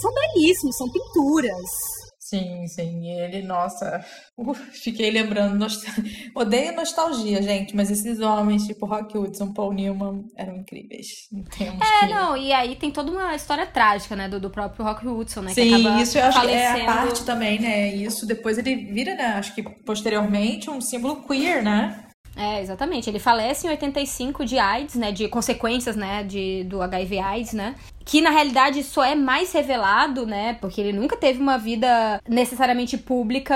[0.02, 2.11] são belíssimos, são pinturas.
[2.32, 3.02] Sim, sim.
[3.04, 4.02] E ele, nossa,
[4.38, 5.54] uh, fiquei lembrando.
[5.58, 5.84] Nost...
[6.34, 11.28] Odeio nostalgia, gente, mas esses homens, tipo Rock Hudson, Paul Newman, eram incríveis.
[11.60, 12.14] é, que...
[12.14, 15.52] não, e aí tem toda uma história trágica, né, do, do próprio Rock Hudson, né?
[15.52, 17.94] Sim, isso eu acho que é a parte também, né?
[17.94, 19.26] Isso depois ele vira, né?
[19.34, 22.08] Acho que posteriormente um símbolo queer, né?
[22.34, 23.10] É, exatamente.
[23.10, 25.12] Ele falece em 85 de AIDS, né?
[25.12, 26.24] De consequências, né?
[26.24, 27.74] De, do HIV AIDS, né?
[28.04, 30.56] Que na realidade só é mais revelado, né?
[30.60, 33.54] Porque ele nunca teve uma vida necessariamente pública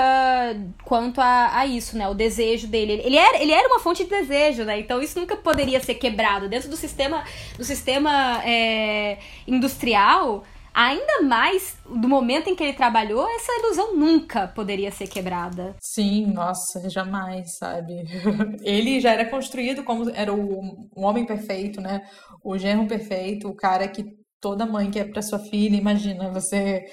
[0.83, 2.07] quanto a, a isso, né?
[2.07, 3.01] O desejo dele.
[3.03, 4.79] Ele era, ele era uma fonte de desejo, né?
[4.79, 6.47] Então isso nunca poderia ser quebrado.
[6.47, 7.23] Dentro do sistema,
[7.57, 10.43] do sistema é, industrial
[10.77, 15.75] ainda mais do momento em que ele trabalhou, essa ilusão nunca poderia ser quebrada.
[15.81, 18.03] Sim, nossa, jamais, sabe?
[18.61, 20.61] ele já era construído como era o,
[20.95, 22.01] um homem perfeito, né?
[22.43, 24.05] O genro perfeito, o cara que
[24.39, 26.85] toda mãe quer para sua filha, imagina você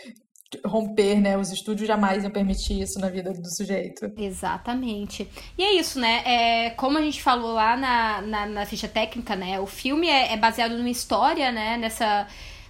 [0.65, 1.37] romper, né?
[1.37, 4.11] Os estúdios jamais iam permitir isso na vida do sujeito.
[4.17, 5.29] Exatamente.
[5.59, 6.23] E é isso, né?
[6.25, 9.61] É, como a gente falou lá na, na, na ficha técnica, né?
[9.61, 11.77] O filme é, é baseado numa história, né?
[11.77, 12.27] Nessa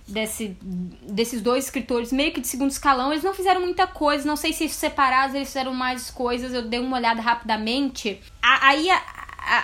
[0.07, 0.57] desse,
[1.03, 4.27] desses dois escritores meio que de segundo escalão, eles não fizeram muita coisa.
[4.27, 6.53] Não sei se separados eles fizeram mais coisas.
[6.53, 8.21] Eu dei uma olhada rapidamente.
[8.43, 8.89] Aí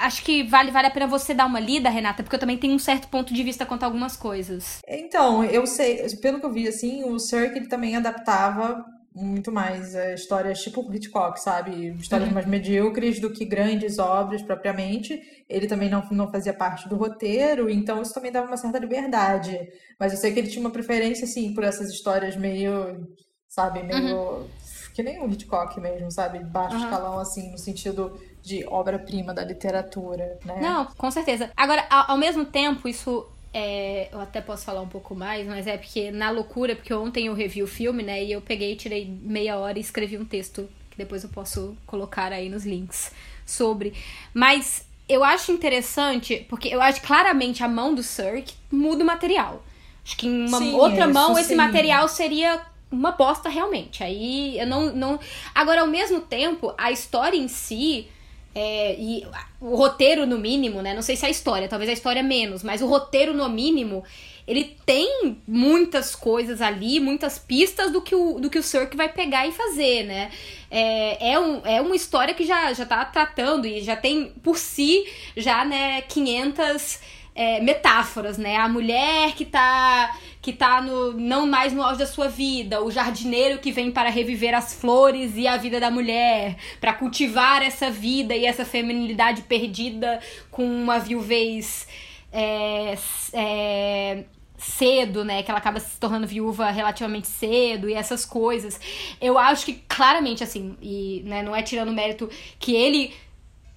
[0.03, 2.75] acho que vale, vale a pena você dar uma lida, Renata, porque eu também tenho
[2.75, 4.79] um certo ponto de vista quanto a algumas coisas.
[4.87, 8.85] Então, eu sei, pelo que eu vi, assim, o Cirque ele também adaptava
[9.21, 11.91] muito mais é, histórias tipo Hitchcock, sabe?
[11.99, 12.35] Histórias uhum.
[12.35, 15.45] mais medíocres do que grandes obras propriamente.
[15.49, 19.69] Ele também não, não fazia parte do roteiro, então isso também dava uma certa liberdade.
[19.99, 23.07] Mas eu sei que ele tinha uma preferência, assim, por essas histórias meio,
[23.49, 24.17] sabe, meio.
[24.17, 24.47] Uhum.
[24.95, 26.41] Que nem o Hitchcock mesmo, sabe?
[26.41, 26.85] Baixo uhum.
[26.85, 30.59] escalão, assim, no sentido de obra-prima da literatura, né?
[30.61, 31.51] Não, com certeza.
[31.57, 35.67] Agora, ao, ao mesmo tempo, isso é, eu até posso falar um pouco mais, mas
[35.67, 38.23] é porque na loucura, porque ontem eu revi o filme, né?
[38.23, 42.33] E eu peguei, tirei meia hora e escrevi um texto que depois eu posso colocar
[42.33, 43.11] aí nos links
[43.45, 43.93] sobre.
[44.33, 49.65] Mas eu acho interessante, porque eu acho claramente a mão do Cirque muda o material.
[50.05, 52.61] Acho que em uma sim, outra mão esse material seria
[52.91, 54.03] uma bosta realmente.
[54.05, 55.21] Aí eu não, não.
[55.55, 58.09] Agora, ao mesmo tempo, a história em si
[58.55, 59.27] é, e
[59.61, 60.95] o roteiro, no mínimo, né?
[60.95, 64.03] Não sei se a história, talvez a história menos, mas o roteiro, no mínimo,
[64.47, 69.09] ele tem muitas coisas ali, muitas pistas do que o, do que o Cirque vai
[69.09, 70.31] pegar e fazer, né?
[70.71, 74.59] É, é, um, é uma história que já, já tá tratando e já tem por
[74.59, 78.57] si já, né, 500 é, metáforas, né?
[78.57, 82.91] A mulher que tá que tá no, não mais no auge da sua vida, o
[82.91, 87.91] jardineiro que vem para reviver as flores e a vida da mulher, para cultivar essa
[87.91, 90.19] vida e essa feminilidade perdida
[90.51, 91.87] com uma viuvez
[92.33, 92.95] é,
[93.35, 94.25] é,
[94.57, 95.43] cedo, né?
[95.43, 98.81] Que ela acaba se tornando viúva relativamente cedo e essas coisas.
[99.21, 103.13] Eu acho que claramente, assim, e né, não é tirando mérito que ele,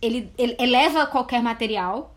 [0.01, 2.12] ele, ele eleva qualquer material,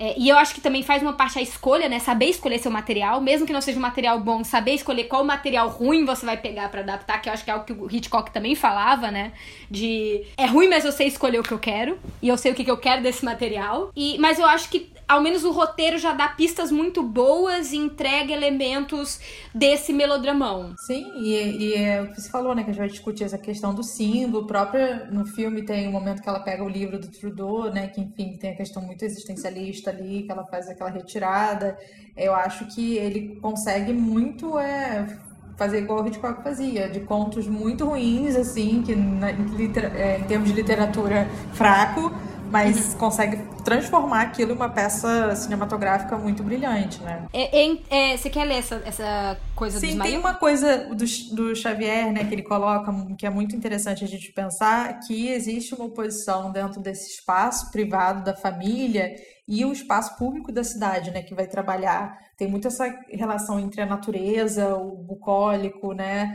[0.00, 1.98] é, e eu acho que também faz uma parte a escolha, né?
[1.98, 5.68] Saber escolher seu material, mesmo que não seja um material bom, saber escolher qual material
[5.68, 8.30] ruim você vai pegar para adaptar, que eu acho que é o que o Hitchcock
[8.30, 9.32] também falava, né?
[9.70, 12.54] De é ruim, mas eu sei escolher o que eu quero, e eu sei o
[12.54, 13.92] que, que eu quero desse material.
[13.94, 17.76] E, mas eu acho que ao menos o roteiro já dá pistas muito boas e
[17.76, 19.18] entrega elementos
[19.52, 20.72] desse melodramão.
[20.76, 22.62] Sim, e, e é o que você falou, né?
[22.62, 24.46] Que a gente vai discutir essa questão do símbolo.
[24.46, 27.88] Própria no filme tem um momento que ela pega o livro do Trudeau, né?
[27.88, 31.76] Que enfim tem a questão muito existencialista ali, que ela faz aquela retirada.
[32.16, 35.08] Eu acho que ele consegue muito é,
[35.56, 40.50] fazer igual o Hitchcock fazia, de contos muito ruins, assim, que na, é, em termos
[40.50, 42.12] de literatura fraco
[42.50, 42.98] mas uhum.
[42.98, 47.26] consegue transformar aquilo em uma peça cinematográfica muito brilhante, né?
[47.32, 50.10] É, é, é, você quer ler essa, essa coisa Sim, do Ismael?
[50.10, 54.08] tem uma coisa do, do Xavier, né, que ele coloca, que é muito interessante a
[54.08, 59.14] gente pensar, que existe uma oposição dentro desse espaço privado da família
[59.46, 62.16] e o espaço público da cidade, né, que vai trabalhar.
[62.36, 66.34] Tem muito essa relação entre a natureza, o bucólico, né,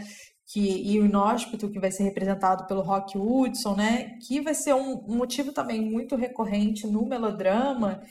[0.56, 4.18] que, e o inóspito, que vai ser representado pelo Rock Hudson, né?
[4.26, 8.02] Que vai ser um, um motivo também muito recorrente no melodrama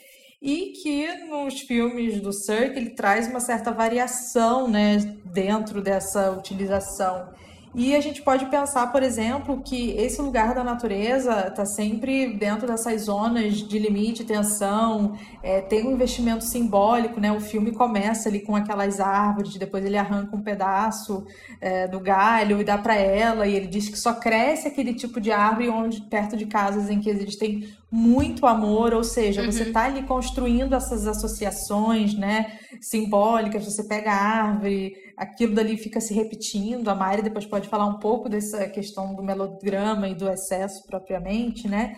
[0.43, 4.99] e que nos filmes do Cirque ele traz uma certa variação, né?
[5.25, 7.33] Dentro dessa utilização.
[7.75, 12.69] E a gente pode pensar, por exemplo, que esse lugar da natureza está sempre dentro
[12.69, 17.33] dessas zonas de limite, tensão, é, tem um investimento simbólico, né?
[17.33, 21.27] O filme começa ali com aquelas árvores, depois ele arranca um pedaço
[21.61, 25.21] é, do galho e dá para ela, e ele diz que só cresce aquele tipo
[25.21, 29.53] de árvore onde perto de casas em que existem muito amor, ou seja, uhum.
[29.53, 33.65] você está ali construindo essas associações, né, simbólicas.
[33.65, 36.89] Você pega a árvore aquilo dali fica se repetindo.
[36.89, 41.69] A Mari depois pode falar um pouco dessa questão do melodrama e do excesso propriamente,
[41.69, 41.97] né?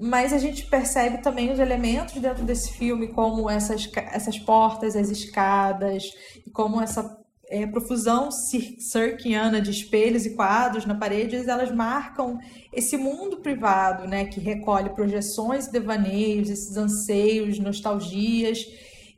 [0.00, 5.10] Mas a gente percebe também os elementos dentro desse filme, como essas, essas portas, as
[5.10, 6.10] escadas,
[6.44, 12.38] e como essa é, profusão cirquiana de espelhos e quadros na parede, elas marcam
[12.72, 18.66] esse mundo privado, né, que recolhe projeções e devaneios, esses anseios, nostalgias,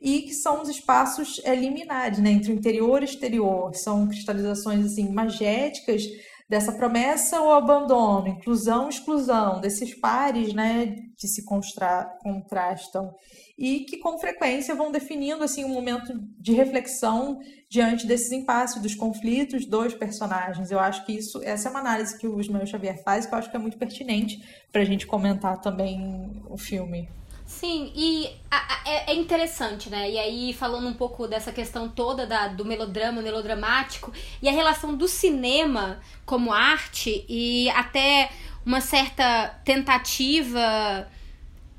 [0.01, 3.75] e que são os espaços é, liminares, né, entre o interior e o exterior.
[3.75, 6.03] São cristalizações assim magéticas
[6.47, 13.13] dessa promessa ou abandono, inclusão exclusão, desses pares né, que se contrastam
[13.57, 18.93] e que com frequência vão definindo assim um momento de reflexão diante desses impasses, dos
[18.93, 20.69] conflitos dos personagens.
[20.69, 23.39] Eu acho que isso, essa é uma análise que o Ismael Xavier faz, que eu
[23.39, 27.09] acho que é muito pertinente para a gente comentar também o filme.
[27.47, 30.11] Sim, e a, a, é, é, interessante, né?
[30.11, 34.93] E aí, falando um pouco dessa questão toda da, do melodrama, melodramático, e a relação
[34.93, 38.29] do cinema como arte e até
[38.67, 41.07] uma certa tentativa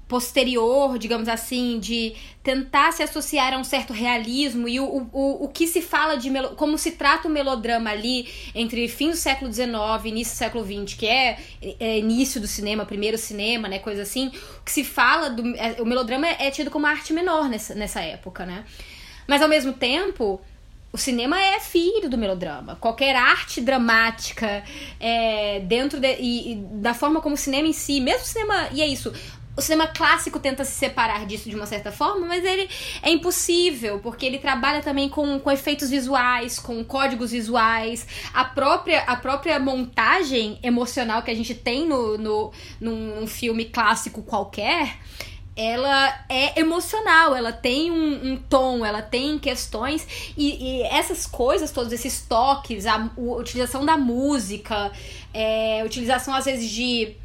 [0.08, 5.48] posterior, digamos assim, de tentar se associar a um certo realismo e o, o, o
[5.48, 9.52] que se fala de melo, como se trata o melodrama ali entre fim do século
[9.52, 9.68] XIX
[10.02, 11.38] e início do século XX, que é,
[11.78, 15.76] é, início do cinema, primeiro cinema, né, coisa assim, o que se fala do é,
[15.82, 18.64] o melodrama é tido como arte menor nessa, nessa época, né?
[19.26, 20.40] Mas ao mesmo tempo,
[20.92, 22.76] o cinema é filho do melodrama.
[22.76, 24.64] Qualquer arte dramática
[24.98, 28.68] é, dentro de, e, e, da forma como o cinema em si, mesmo o cinema,
[28.72, 29.12] e é isso,
[29.58, 32.70] o cinema clássico tenta se separar disso de uma certa forma, mas ele
[33.02, 39.00] é impossível, porque ele trabalha também com, com efeitos visuais, com códigos visuais, a própria,
[39.00, 44.96] a própria montagem emocional que a gente tem no, no, num filme clássico qualquer
[45.58, 51.72] ela é emocional, ela tem um, um tom, ela tem questões e, e, essas coisas,
[51.72, 54.92] todos esses toques, a, a utilização da música,
[55.34, 57.16] é, utilização às vezes de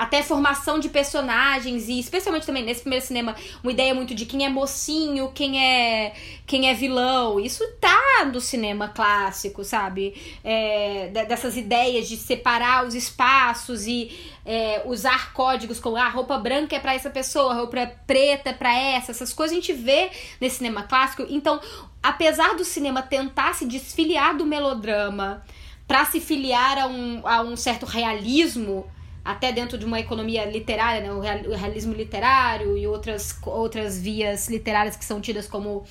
[0.00, 4.46] até formação de personagens e especialmente também nesse primeiro cinema uma ideia muito de quem
[4.46, 6.14] é mocinho, quem é
[6.46, 7.38] quem é vilão.
[7.38, 10.14] Isso tá no cinema clássico, sabe?
[10.42, 14.10] É, dessas ideias de separar os espaços e
[14.46, 18.52] é, usar códigos como a ah, roupa branca é para essa pessoa, roupa preta é
[18.54, 19.10] para essa.
[19.10, 20.10] Essas coisas a gente vê
[20.40, 21.26] nesse cinema clássico.
[21.28, 21.60] Então,
[22.02, 25.44] apesar do cinema tentar se desfiliar do melodrama
[25.86, 28.90] para se filiar a um, a um certo realismo
[29.24, 34.96] até dentro de uma economia literária, né, o realismo literário e outras, outras vias literárias
[34.96, 35.84] que são tidas como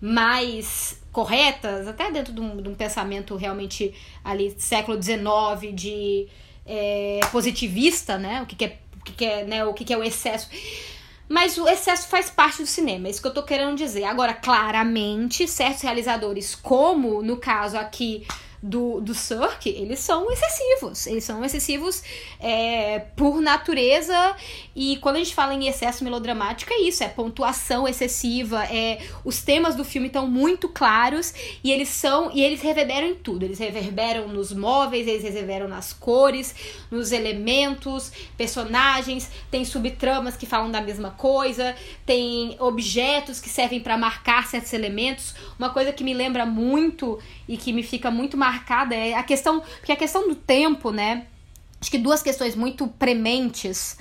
[0.00, 6.28] mais corretas, até dentro de um, de um pensamento realmente ali século XIX de
[6.66, 8.42] é, positivista, né?
[8.42, 9.64] O que, que é, o que, que é, né?
[9.64, 10.50] O que, que é o excesso.
[11.28, 14.04] Mas o excesso faz parte do cinema, é isso que eu tô querendo dizer.
[14.04, 18.26] Agora, claramente, certos realizadores, como no caso aqui
[18.62, 21.06] do, do Cirque, eles são excessivos.
[21.06, 22.02] Eles são excessivos
[22.40, 24.34] é, por natureza.
[24.74, 28.64] E quando a gente fala em excesso melodramático, é isso: é pontuação excessiva.
[28.64, 32.30] É, os temas do filme estão muito claros e eles são.
[32.32, 33.44] E eles reverberam em tudo.
[33.44, 36.54] Eles reverberam nos móveis, eles reverberam nas cores,
[36.90, 39.30] nos elementos, personagens.
[39.50, 41.74] Tem subtramas que falam da mesma coisa.
[42.04, 45.34] Tem objetos que servem para marcar certos elementos.
[45.58, 49.60] Uma coisa que me lembra muito e que me fica muito marcada é a questão,
[49.78, 51.26] porque a questão do tempo, né?
[51.80, 53.98] Acho que duas questões muito prementes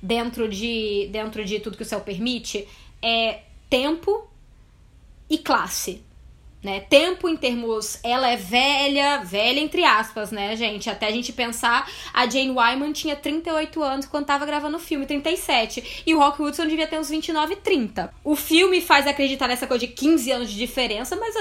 [0.00, 2.66] dentro de dentro de tudo que o céu permite
[3.02, 4.10] é tempo
[5.28, 6.02] e classe.
[6.62, 6.80] né?
[6.80, 10.90] Tempo em termos, ela é velha, velha entre aspas, né, gente?
[10.90, 15.06] Até a gente pensar, a Jane Wyman tinha 38 anos quando tava gravando o filme,
[15.06, 16.02] 37.
[16.04, 18.12] E o Rock Hudson devia ter uns 29, 30.
[18.24, 21.34] O filme faz acreditar nessa coisa de 15 anos de diferença, mas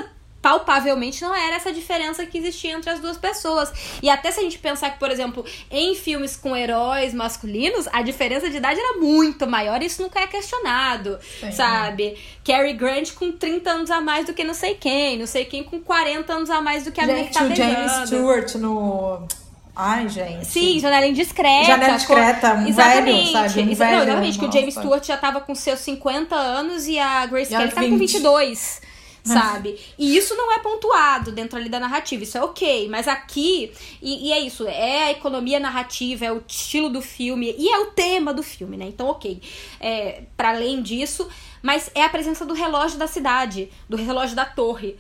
[0.48, 3.70] palpavelmente não era essa diferença que existia entre as duas pessoas.
[4.02, 8.02] E até se a gente pensar que, por exemplo, em filmes com heróis masculinos, a
[8.02, 11.52] diferença de idade era muito maior, e isso nunca é questionado, Sim.
[11.52, 12.18] sabe?
[12.46, 15.64] Cary Grant com 30 anos a mais do que não sei quem, não sei quem
[15.64, 19.28] com 40 anos a mais do que a gente, tá o James Stewart no
[19.76, 20.46] Ai, gente.
[20.46, 21.66] Sim, janela indiscreta.
[21.66, 23.62] Janela discreta, um exatamente, velho, sabe?
[23.62, 27.26] Um velho, exatamente, que o James Stewart já tava com seus 50 anos e a
[27.26, 28.87] Grace Kelly tava com 22
[29.34, 29.80] sabe?
[29.98, 32.88] E isso não é pontuado dentro ali da narrativa, isso é ok.
[32.90, 33.72] Mas aqui,
[34.02, 37.80] e, e, é isso, é a economia narrativa, é o estilo do filme e é
[37.80, 38.86] o tema do filme, né?
[38.86, 39.42] Então, ok.
[39.80, 41.28] É, para além disso,
[41.62, 44.98] mas é a presença do relógio da cidade, do relógio da torre.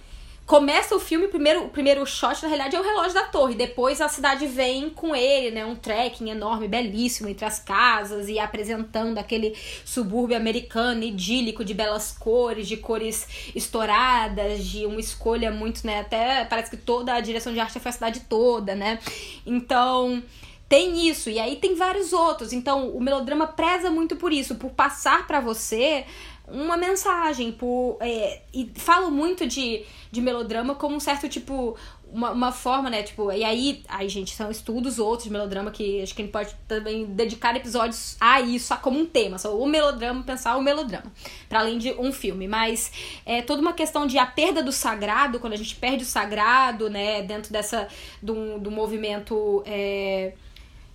[0.47, 3.53] Começa o filme, o primeiro, o primeiro shot, na realidade, é o relógio da torre.
[3.53, 5.65] Depois a cidade vem com ele, né?
[5.65, 12.15] Um trekking enorme, belíssimo, entre as casas e apresentando aquele subúrbio americano, idílico, de belas
[12.17, 15.99] cores, de cores estouradas, de uma escolha muito, né?
[15.99, 18.99] Até parece que toda a direção de arte foi a cidade toda, né?
[19.45, 20.23] Então
[20.69, 22.53] tem isso e aí tem vários outros.
[22.53, 26.05] Então o melodrama preza muito por isso, por passar para você
[26.47, 31.75] uma mensagem, por é, e falo muito de, de melodrama como um certo tipo
[32.11, 33.03] uma, uma forma, né?
[33.03, 36.31] Tipo, e aí, aí, gente, são estudos outros de melodrama que acho que a gente
[36.31, 40.61] pode também dedicar episódios a isso, a como um tema, só o melodrama, pensar o
[40.61, 41.11] melodrama,
[41.49, 42.47] para além de um filme.
[42.47, 42.91] Mas
[43.25, 46.89] é toda uma questão de a perda do sagrado, quando a gente perde o sagrado,
[46.89, 47.87] né, dentro dessa
[48.21, 49.63] do, do movimento.
[49.65, 50.33] É,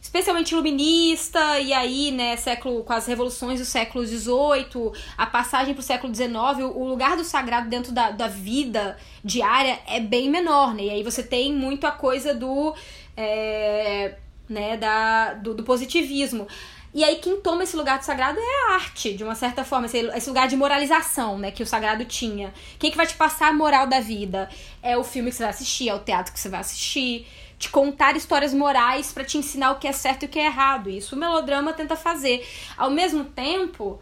[0.02, 5.80] especialmente iluminista, e aí, né, século, com as revoluções do século XVIII, a passagem para
[5.80, 6.32] o século XIX,
[6.74, 10.82] o lugar do sagrado dentro da, da vida diária é bem menor, né?
[10.82, 12.74] E aí você tem muito a coisa do,
[13.16, 14.16] é,
[14.48, 16.48] né, da, do, do positivismo.
[16.92, 19.86] E aí quem toma esse lugar do sagrado é a arte, de uma certa forma,
[19.86, 22.52] esse, lugar de moralização, né, que o sagrado tinha.
[22.76, 24.50] Quem que vai te passar a moral da vida?
[24.82, 27.24] É o filme que você vai assistir, é o teatro que você vai assistir,
[27.62, 30.46] te contar histórias morais para te ensinar o que é certo e o que é
[30.46, 30.90] errado.
[30.90, 32.44] Isso o melodrama tenta fazer.
[32.76, 34.00] Ao mesmo tempo,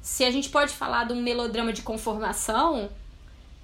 [0.00, 2.88] se a gente pode falar de um melodrama de conformação,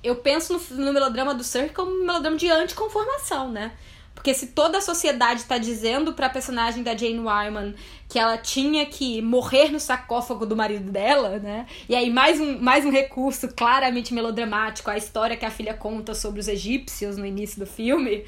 [0.04, 3.72] eu penso no, no melodrama do Sir como um melodrama de anticonformação, né?
[4.14, 7.74] Porque se toda a sociedade tá dizendo pra personagem da Jane Wyman
[8.06, 11.66] que ela tinha que morrer no sarcófago do marido dela, né?
[11.88, 16.14] E aí mais um, mais um recurso claramente melodramático, a história que a filha conta
[16.14, 18.26] sobre os egípcios no início do filme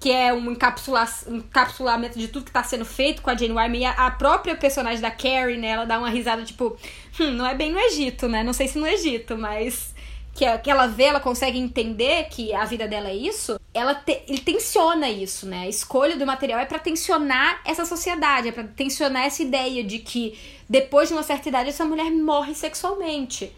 [0.00, 3.52] que é um, encapsula um encapsulamento de tudo que tá sendo feito com a Jane
[3.52, 3.78] Wyman.
[3.78, 6.76] E a, a própria personagem da Carrie, né, ela dá uma risada, tipo,
[7.20, 8.42] hum, não é bem no Egito, né?
[8.42, 9.94] Não sei se no Egito, mas
[10.38, 14.22] que, que ela vê, ela consegue entender que a vida dela é isso, ela te,
[14.28, 15.62] ele tensiona isso, né?
[15.62, 19.98] A escolha do material é para tensionar essa sociedade, é para tensionar essa ideia de
[19.98, 20.38] que
[20.68, 23.52] depois de uma certa idade essa mulher morre sexualmente.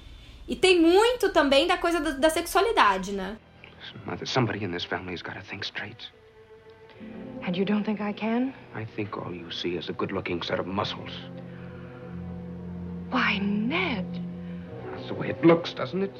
[0.48, 3.36] E tem muito também da coisa da, da sexualidade, né?
[4.06, 6.10] Mother, somebody in this family's got think straight.
[7.42, 8.52] And you don't think I can?
[8.74, 11.10] I think all you see is a good-looking set of muscles.
[13.10, 14.06] Why, Ned?
[14.90, 16.12] That's the way it looks, doesn't it?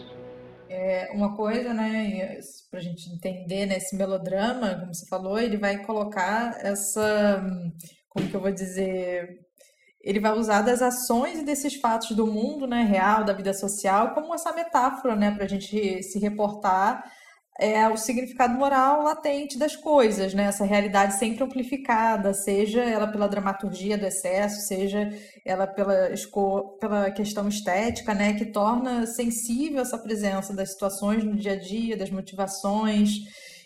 [0.72, 2.38] É uma coisa, né,
[2.70, 7.44] pra gente entender nesse né, melodrama, como você falou, ele vai colocar essa,
[8.08, 9.40] como que eu vou dizer,
[10.00, 14.14] ele vai usar das ações e desses fatos do mundo, né, real, da vida social,
[14.14, 17.04] como essa metáfora, né, pra gente se reportar
[17.60, 20.44] é o significado moral latente das coisas, né?
[20.44, 25.12] Essa realidade sempre amplificada, seja ela pela dramaturgia do excesso, seja
[25.44, 26.08] ela pela,
[26.80, 28.32] pela questão estética, né?
[28.32, 33.20] Que torna sensível essa presença das situações no dia a dia, das motivações,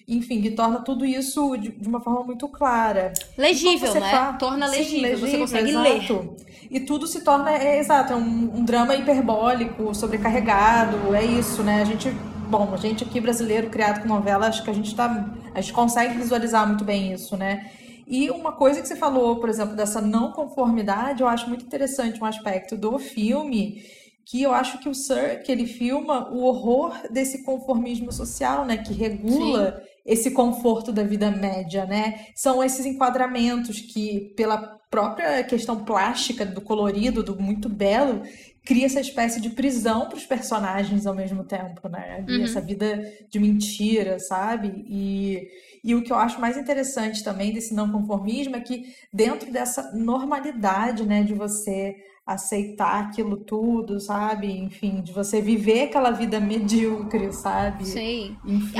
[0.08, 3.12] enfim, que torna tudo isso de, de uma forma muito clara.
[3.38, 4.10] Legível, né?
[4.10, 6.12] Fala, torna legível, sim, legível, você consegue exato.
[6.14, 6.36] ler.
[6.68, 11.80] E tudo se torna, é, exato, é um, um drama hiperbólico, sobrecarregado, é isso, né?
[11.80, 12.08] A gente
[12.56, 15.72] bom, a gente aqui brasileiro criado com novela, acho que a gente tá, a gente
[15.72, 17.68] consegue visualizar muito bem isso, né?
[18.06, 22.20] E uma coisa que você falou, por exemplo, dessa não conformidade, eu acho muito interessante
[22.22, 23.82] um aspecto do filme,
[24.24, 28.76] que eu acho que o Sir, que ele filma o horror desse conformismo social, né,
[28.76, 29.86] que regula Sim.
[30.06, 32.26] esse conforto da vida média, né?
[32.36, 38.22] São esses enquadramentos que pela própria questão plástica do colorido, do muito belo,
[38.64, 42.24] cria essa espécie de prisão para os personagens ao mesmo tempo, né?
[42.28, 42.44] Uhum.
[42.44, 44.84] Essa vida de mentira, sabe?
[44.88, 45.48] E,
[45.84, 49.92] e o que eu acho mais interessante também desse não conformismo é que dentro dessa
[49.92, 51.94] normalidade, né, de você
[52.26, 54.50] aceitar aquilo tudo, sabe?
[54.50, 57.84] Enfim, de você viver aquela vida medíocre, sabe?
[57.84, 58.36] Sim.
[58.44, 58.78] Enfim.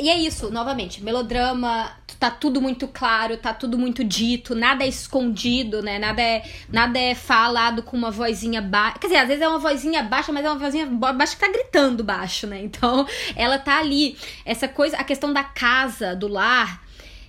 [0.00, 4.88] E é isso, novamente, melodrama, tá tudo muito claro, tá tudo muito dito, nada é
[4.88, 5.98] escondido, né?
[5.98, 8.98] Nada é, nada é falado com uma vozinha baixa.
[9.00, 11.50] Quer dizer, às vezes é uma vozinha baixa, mas é uma vozinha baixa que tá
[11.50, 12.62] gritando baixo, né?
[12.62, 13.04] Então,
[13.34, 14.16] ela tá ali.
[14.44, 16.80] Essa coisa, a questão da casa, do lar,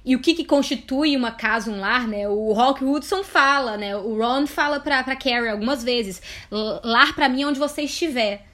[0.03, 2.27] e o que, que constitui uma casa, um lar, né?
[2.27, 3.95] O Rock Hudson fala, né?
[3.95, 6.21] O Ron fala pra, pra Carrie algumas vezes:
[6.83, 8.48] lar para mim é onde você estiver.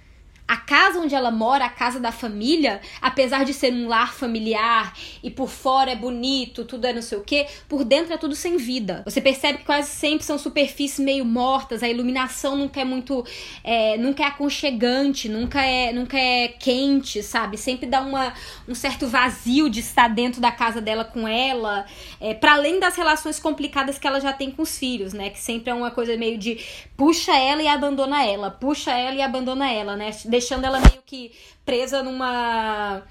[0.48, 4.94] A casa onde ela mora, a casa da família, apesar de ser um lar familiar
[5.24, 8.36] e por fora é bonito, tudo é não sei o que, por dentro é tudo
[8.36, 9.02] sem vida.
[9.06, 13.26] Você percebe que quase sempre são superfícies meio mortas, a iluminação nunca é muito.
[13.64, 17.58] É, nunca é aconchegante, nunca é, nunca é quente, sabe?
[17.58, 18.34] Sempre dá uma,
[18.68, 21.86] um certo vazio de estar dentro da casa dela com ela,
[22.22, 25.32] é, para além das relações complicadas que ela já tem com os filhos, né?
[25.32, 26.60] Que sempre é uma coisa meio de
[26.98, 30.12] puxa ela e abandona ela, puxa ela e abandona ela, né?
[30.26, 31.32] deixando ela meio que
[31.66, 33.04] presa numa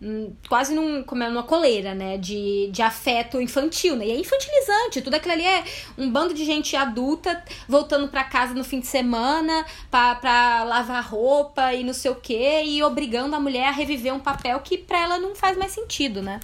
[0.00, 4.18] hum, quase num, como é, numa coleira, né, de, de afeto infantil, né, e é
[4.18, 5.64] infantilizante, tudo aquilo ali é
[5.96, 11.72] um bando de gente adulta voltando para casa no fim de semana pra lavar roupa
[11.72, 15.00] e não sei o que, e obrigando a mulher a reviver um papel que pra
[15.00, 16.40] ela não faz mais sentido, né.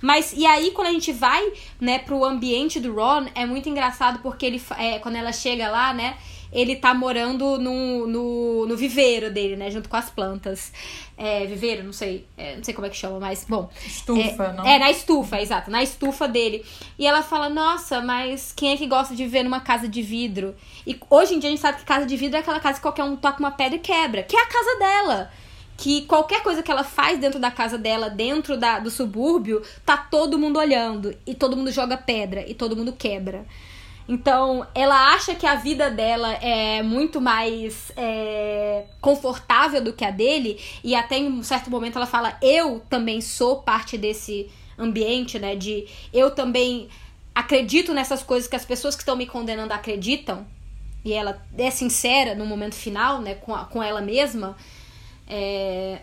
[0.00, 4.20] Mas, e aí quando a gente vai, né, pro ambiente do Ron, é muito engraçado
[4.20, 6.16] porque ele, é, quando ela chega lá, né,
[6.52, 9.70] ele tá morando no, no, no viveiro dele, né?
[9.70, 10.70] Junto com as plantas.
[11.16, 12.26] É, viveiro, não sei.
[12.36, 13.70] É, não sei como é que chama, mas bom.
[13.86, 14.66] Estufa, é, não?
[14.66, 15.70] É, na estufa, exato.
[15.70, 16.64] Na estufa dele.
[16.98, 20.54] E ela fala, nossa, mas quem é que gosta de viver numa casa de vidro?
[20.86, 22.82] E hoje em dia a gente sabe que casa de vidro é aquela casa que
[22.82, 24.22] qualquer um toca uma pedra e quebra.
[24.22, 25.30] Que é a casa dela
[25.74, 29.96] que qualquer coisa que ela faz dentro da casa dela, dentro da, do subúrbio, tá
[29.96, 31.12] todo mundo olhando.
[31.26, 32.48] E todo mundo joga pedra.
[32.48, 33.44] E todo mundo quebra.
[34.08, 40.10] Então, ela acha que a vida dela é muito mais é, confortável do que a
[40.10, 45.38] dele, e até em um certo momento ela fala: Eu também sou parte desse ambiente,
[45.38, 45.54] né?
[45.54, 46.88] De eu também
[47.34, 50.46] acredito nessas coisas que as pessoas que estão me condenando acreditam,
[51.04, 53.34] e ela é sincera no momento final, né?
[53.34, 54.56] Com, a, com ela mesma.
[55.28, 56.00] É,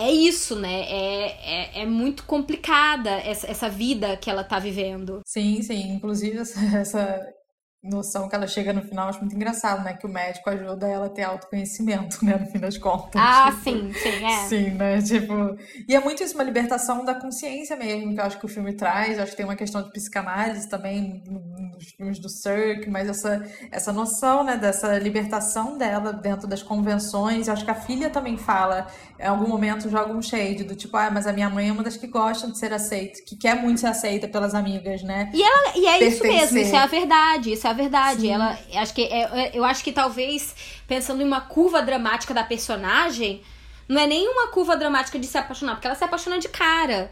[0.00, 0.82] é isso, né?
[0.82, 5.20] É, é, é muito complicada essa, essa vida que ela tá vivendo.
[5.26, 5.92] Sim, sim.
[5.94, 7.34] Inclusive, essa, essa
[7.82, 9.94] noção que ela chega no final, acho muito engraçado, né?
[9.94, 12.36] Que o médico ajuda ela a ter autoconhecimento, né?
[12.36, 13.12] No fim das contas.
[13.16, 14.36] Ah, tipo, sim, sim, é.
[14.48, 15.00] Sim, né?
[15.02, 15.56] Tipo.
[15.88, 18.74] E é muito isso, uma libertação da consciência mesmo, que eu acho que o filme
[18.74, 19.16] traz.
[19.16, 23.46] Eu acho que tem uma questão de psicanálise também nos filmes do Cirque, mas essa,
[23.70, 24.58] essa noção, né?
[24.58, 27.46] Dessa libertação dela dentro das convenções.
[27.46, 30.96] Eu acho que a filha também fala, em algum momento joga um shade do tipo,
[30.98, 33.60] ah, mas a minha mãe é uma das que gostam de ser aceita, que quer
[33.62, 35.30] muito ser aceita pelas amigas, né?
[35.32, 38.22] E, ela, e é isso mesmo, isso é a verdade, isso é a verdade.
[38.22, 38.30] Sim.
[38.30, 40.54] Ela, acho que é, é, eu acho que talvez
[40.86, 43.42] pensando em uma curva dramática da personagem,
[43.88, 47.10] não é nem uma curva dramática de se apaixonar, porque ela se apaixona de cara.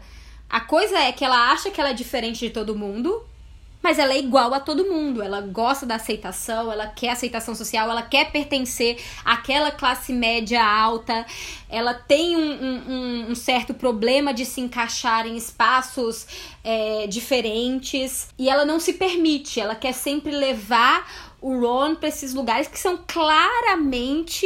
[0.49, 3.23] A coisa é que ela acha que ela é diferente de todo mundo,
[3.81, 5.21] mas ela é igual a todo mundo.
[5.21, 11.25] Ela gosta da aceitação, ela quer aceitação social, ela quer pertencer àquela classe média alta.
[11.69, 16.27] Ela tem um, um, um certo problema de se encaixar em espaços
[16.63, 19.59] é, diferentes e ela não se permite.
[19.59, 21.09] Ela quer sempre levar
[21.41, 24.45] o Ron para esses lugares que são claramente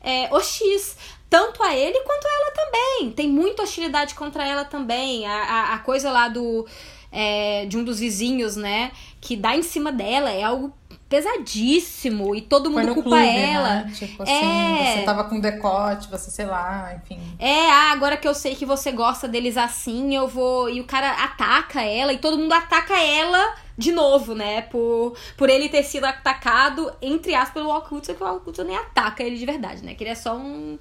[0.00, 0.96] é, hostis
[1.28, 3.12] tanto a ele quanto a ela também.
[3.12, 5.26] Tem muita hostilidade contra ela também.
[5.26, 6.66] A, a, a coisa lá do
[7.10, 8.92] é, de um dos vizinhos, né?
[9.20, 10.72] Que dá em cima dela é algo
[11.08, 13.74] pesadíssimo e todo mundo culpa clube, ela.
[13.76, 13.92] Né?
[13.94, 14.96] Tipo assim, é...
[14.96, 17.18] você tava com decote, você sei lá, enfim.
[17.38, 20.68] É, ah, agora que eu sei que você gosta deles assim, eu vou.
[20.68, 24.62] E o cara ataca ela e todo mundo ataca ela de novo, né?
[24.62, 29.22] Por, por ele ter sido atacado, entre aspas, pelo Walkutsu, que o Walkutsu nem ataca
[29.22, 29.94] ele de verdade, né?
[29.94, 30.78] Que ele é só um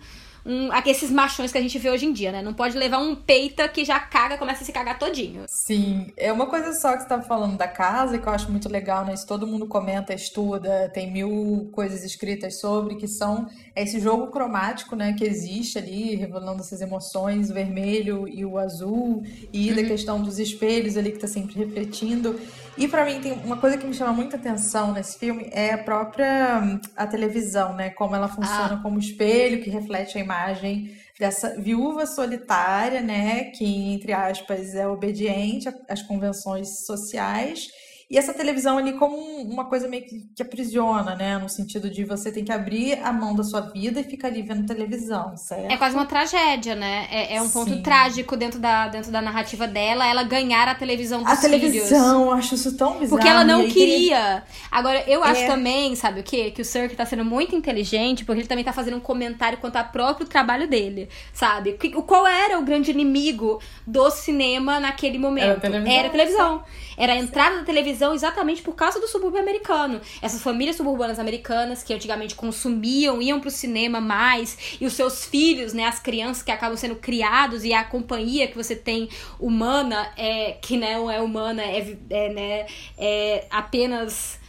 [0.47, 2.41] um, esses machões que a gente vê hoje em dia, né?
[2.41, 5.43] Não pode levar um peita que já caga, começa a se cagar todinho.
[5.47, 8.69] Sim, é uma coisa só que você tava falando da casa, que eu acho muito
[8.69, 9.13] legal, né?
[9.13, 14.95] Isso todo mundo comenta, estuda, tem mil coisas escritas sobre, que são esse jogo cromático,
[14.95, 15.13] né?
[15.13, 19.75] Que existe ali, revelando essas emoções, o vermelho e o azul, e uhum.
[19.75, 22.39] da questão dos espelhos ali que tá sempre refletindo.
[22.77, 25.77] E para mim tem uma coisa que me chama muita atenção nesse filme é a
[25.79, 27.89] própria a televisão, né?
[27.89, 28.79] Como ela funciona ah.
[28.83, 33.45] como espelho que reflete a imagem dessa viúva solitária, né?
[33.45, 37.69] Que entre aspas é obediente às convenções sociais
[38.09, 41.37] E essa televisão ali como uma coisa meio que, que aprisiona, né?
[41.37, 44.41] No sentido de você tem que abrir a mão da sua vida e ficar ali
[44.41, 45.69] vendo televisão, certo?
[45.69, 47.05] É quase uma tragédia, né?
[47.11, 47.81] É, é um ponto Sim.
[47.81, 52.55] trágico dentro da, dentro da narrativa dela, ela ganhar a televisão dos A televisão, acho
[52.55, 53.09] isso tão bizarro.
[53.09, 54.41] Porque ela não queria.
[54.71, 55.47] Agora, eu acho É.
[55.47, 56.49] também, sabe o quê?
[56.51, 59.75] Que o Sir tá sendo muito inteligente, porque ele também tá fazendo um comentário quanto
[59.75, 61.77] ao próprio trabalho dele, sabe?
[62.05, 65.45] Qual era o grande inimigo do cinema naquele momento?
[65.45, 65.93] Era a televisão.
[65.93, 66.63] Era a televisão.
[66.97, 70.01] Era a entrada da televisão exatamente por causa do subúrbio americano.
[70.21, 75.73] Essas famílias suburbanas americanas que antigamente consumiam, iam pro cinema mais, e os seus filhos,
[75.73, 79.07] né, as crianças que acabam sendo criados e a companhia que você tem
[79.39, 82.65] humana, é, que não é humana, é, é, né,
[82.97, 84.39] é apenas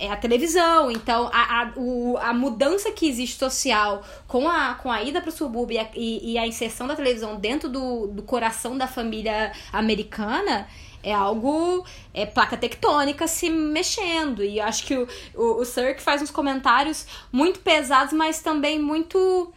[0.00, 0.90] é a televisão.
[0.90, 5.30] Então, a, a, o- a mudança que existe social com a, com a ida para
[5.30, 8.86] o subúrbio e a, e, e a inserção da televisão dentro do, do coração da
[8.86, 10.68] família americana
[11.02, 11.84] é algo.
[12.12, 14.42] É placa tectônica se mexendo.
[14.42, 15.64] E acho que o, o, o
[16.00, 19.52] faz uns comentários muito pesados, mas também muito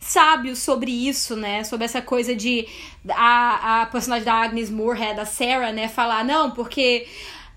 [0.00, 1.64] sábios sobre isso, né?
[1.64, 2.66] Sobre essa coisa de
[3.08, 7.06] a, a personagem da Agnes Moorehead, a Sarah, né, falar, não, porque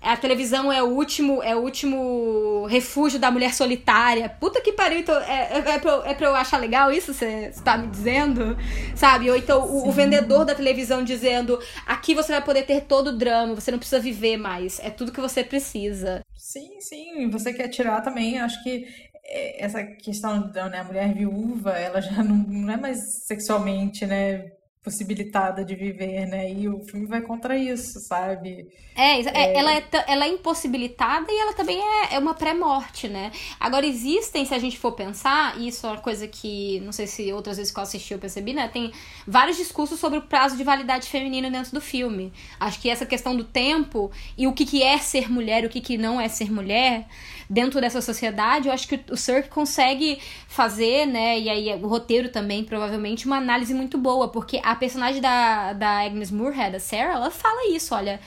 [0.02, 4.28] a televisão é o último, é o último refúgio da mulher solitária.
[4.28, 7.12] Puta que pariu, então é, é, é, pra, eu- é pra eu achar legal isso,
[7.12, 8.56] você tá me dizendo?
[8.94, 9.30] Sabe?
[9.30, 13.16] Ou então o, o vendedor da televisão dizendo, aqui você vai poder ter todo o
[13.18, 16.22] drama, você não precisa viver mais, é tudo que você precisa.
[16.34, 17.28] Sim, sim.
[17.30, 18.86] Você quer tirar também, acho que
[19.24, 24.50] é, essa questão da né, mulher viúva, ela já não, não é mais sexualmente, né,
[24.82, 26.52] possibilitada de viver, né?
[26.52, 28.68] E o filme vai contra isso, sabe?
[28.94, 33.08] É, exa- é, Ela, é ela é impossibilitada e ela também é, é uma pré-morte,
[33.08, 33.32] né?
[33.58, 37.06] Agora, existem, se a gente for pensar, e isso é uma coisa que não sei
[37.06, 38.68] se outras vezes que eu assisti eu percebi, né?
[38.68, 38.92] Tem
[39.26, 42.32] vários discursos sobre o prazo de validade feminino dentro do filme.
[42.58, 45.70] Acho que essa questão do tempo e o que, que é ser mulher e o
[45.70, 47.06] que, que não é ser mulher
[47.50, 51.36] dentro dessa sociedade, eu acho que o Sirk consegue fazer, né?
[51.36, 56.04] E aí o roteiro também, provavelmente, uma análise muito boa, porque a personagem da, da
[56.04, 58.20] Agnes Moorehead, a Sarah, ela fala isso, olha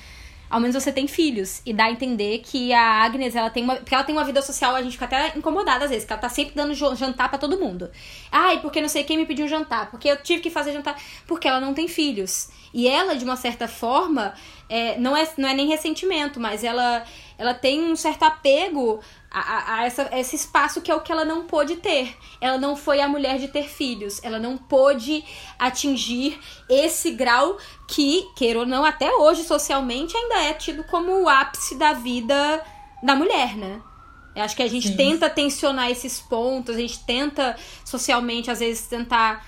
[0.54, 1.64] ao menos você tem filhos.
[1.66, 3.78] E dá a entender que a Agnes, ela tem uma.
[3.78, 6.22] Porque ela tem uma vida social, a gente fica até incomodada às vezes, que ela
[6.22, 7.90] tá sempre dando jantar pra todo mundo.
[8.32, 10.96] Ai, porque não sei quem me pediu jantar, porque eu tive que fazer jantar.
[11.26, 12.50] Porque ela não tem filhos.
[12.72, 14.36] E ela, de uma certa forma,
[14.70, 17.04] é, não, é, não é nem ressentimento, mas ela,
[17.38, 19.00] ela tem um certo apego
[19.32, 22.16] a, a- a essa, esse espaço que é o que ela não pôde ter.
[22.40, 24.24] Ela não foi a mulher de ter filhos.
[24.24, 25.24] Ela não pôde
[25.58, 27.58] atingir esse grau
[27.88, 32.64] que, queira ou não, até hoje socialmente ainda é tido como o ápice da vida
[33.02, 33.82] da mulher, né?
[34.36, 34.96] Eu acho que a gente Sim.
[34.98, 37.56] tenta tensionar esses pontos, a gente tenta
[37.86, 39.46] socialmente, às vezes, tentar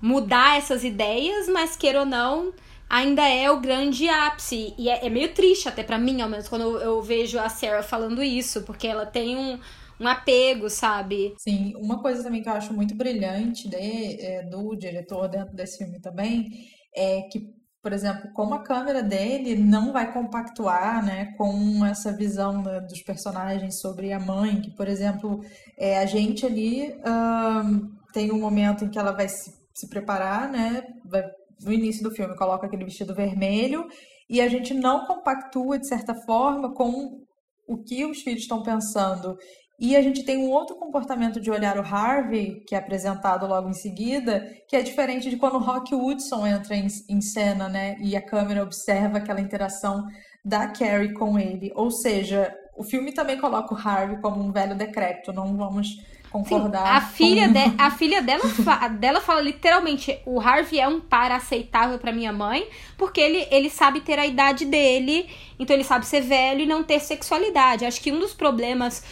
[0.00, 2.52] mudar essas ideias, mas queira ou não,
[2.90, 4.74] ainda é o grande ápice.
[4.76, 7.48] E é, é meio triste até pra mim, ao menos, quando eu, eu vejo a
[7.48, 9.58] Sarah falando isso, porque ela tem um,
[10.00, 11.34] um apego, sabe?
[11.38, 15.78] Sim, uma coisa também que eu acho muito brilhante de, é, do diretor dentro desse
[15.78, 16.50] filme também
[16.96, 17.40] é que,
[17.80, 23.00] por exemplo, como a câmera dele não vai compactuar, né, com essa visão né, dos
[23.02, 25.40] personagens sobre a mãe, que, por exemplo,
[25.78, 30.50] é, a gente ali ahn, tem um momento em que ela vai se, se preparar,
[30.50, 31.22] né, vai,
[31.62, 33.86] no início do filme coloca aquele vestido vermelho
[34.28, 37.22] e a gente não compactua, de certa forma, com
[37.66, 39.36] o que os filhos estão pensando.
[39.78, 43.68] E a gente tem um outro comportamento de olhar o Harvey, que é apresentado logo
[43.68, 47.96] em seguida, que é diferente de quando o Rock Hudson entra em, em cena, né?
[47.98, 50.06] E a câmera observa aquela interação
[50.44, 51.72] da Carrie com ele.
[51.74, 55.96] Ou seja, o filme também coloca o Harvey como um velho decrépito, não vamos
[56.30, 56.96] concordar.
[56.96, 57.52] A filha, com...
[57.52, 62.12] de, a filha dela, fa- dela fala literalmente: o Harvey é um par aceitável pra
[62.12, 62.66] minha mãe,
[62.96, 65.28] porque ele, ele sabe ter a idade dele,
[65.58, 67.84] então ele sabe ser velho e não ter sexualidade.
[67.84, 69.02] Acho que um dos problemas,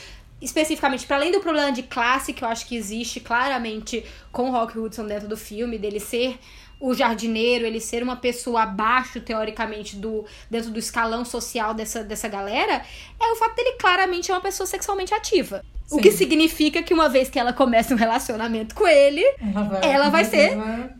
[0.40, 4.52] especificamente, para além do problema de classe, que eu acho que existe claramente com o
[4.52, 6.38] Rock Hudson dentro do filme, dele ser
[6.80, 12.28] o jardineiro, ele ser uma pessoa abaixo, teoricamente, do dentro do escalão social dessa, dessa
[12.28, 12.82] galera,
[13.20, 15.64] é o fato dele claramente é uma pessoa sexualmente ativa.
[15.90, 16.00] O Sim.
[16.02, 20.08] que significa que uma vez que ela começa um relacionamento com ele, Ela vai, ela
[20.10, 20.90] vai ser- vai-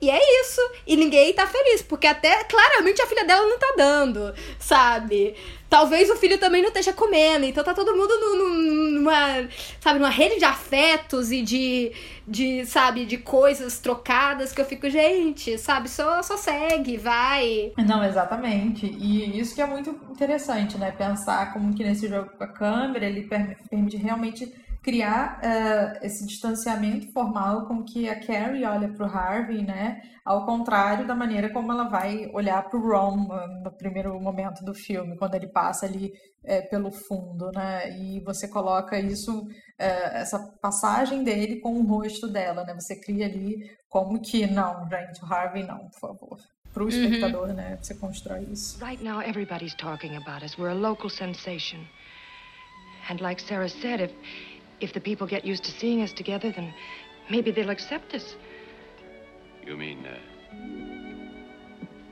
[0.00, 0.60] e é isso.
[0.86, 5.34] E ninguém tá feliz, porque até claramente a filha dela não tá dando, sabe?
[5.68, 9.48] Talvez o filho também não esteja comendo, então tá todo mundo nu- nu- numa,
[9.80, 11.92] sabe, numa rede de afetos e de,
[12.26, 17.72] de, sabe, de coisas trocadas que eu fico, gente, sabe, só, só segue, vai.
[17.76, 18.86] Não, exatamente.
[18.86, 20.90] E isso que é muito interessante, né?
[20.90, 24.50] Pensar como que nesse jogo com a câmera ele per- permite realmente
[24.88, 30.00] criar uh, esse distanciamento formal com que a Carrie olha para o Harvey, né?
[30.24, 33.28] Ao contrário da maneira como ela vai olhar para o Ron
[33.62, 37.98] no primeiro momento do filme, quando ele passa ali é, pelo fundo, né?
[37.98, 39.46] E você coloca isso,
[39.78, 42.72] é, essa passagem dele com o rosto dela, né?
[42.72, 46.38] Você cria ali como que não, gente, o Harvey não, por favor.
[46.72, 47.78] Para o espectador, né?
[47.82, 48.82] Você constrói isso.
[48.82, 50.56] Right now, everybody's talking about us.
[50.56, 51.86] We're a local sensation.
[53.10, 54.12] And like Sarah said, if
[54.80, 56.72] if the people get used to seeing us together, then
[57.30, 58.36] maybe they'll accept us.
[59.66, 60.18] You mean, uh,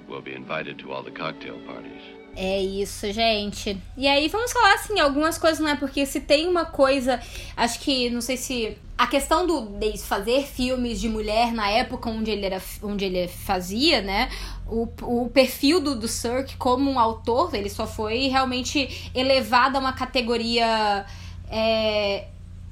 [0.09, 2.03] we'll be invited to all the cocktail parties?
[2.37, 3.81] É isso, gente.
[3.97, 5.75] E aí vamos falar assim algumas coisas, né?
[5.81, 7.19] Porque se tem uma coisa,
[7.57, 12.11] acho que não sei se a questão do de fazer filmes de mulher na época
[12.11, 14.29] onde ele era onde ele fazia, né?
[14.67, 19.81] O, o perfil do, do Cirque como um autor, ele só foi realmente elevado a
[19.81, 21.07] uma categoria
[21.51, 22.27] é,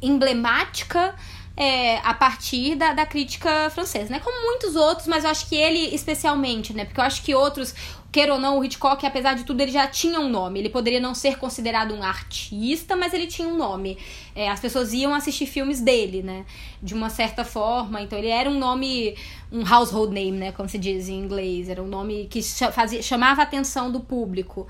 [0.07, 1.15] emblemática
[1.57, 4.21] é, a partir da, da crítica francesa, né?
[4.21, 6.85] Como muitos outros, mas eu acho que ele especialmente, né?
[6.85, 7.75] Porque eu acho que outros,
[8.11, 10.59] queira ou não, o Hitchcock, apesar de tudo, ele já tinha um nome.
[10.59, 13.97] Ele poderia não ser considerado um artista, mas ele tinha um nome.
[14.35, 16.45] É, as pessoas iam assistir filmes dele, né?
[16.83, 18.03] De uma certa forma.
[18.03, 19.17] Então ele era um nome,
[19.53, 20.53] um household name, né?
[20.53, 21.69] Como se diz em inglês.
[21.69, 24.67] Era um nome que fazia, chamava a atenção do público.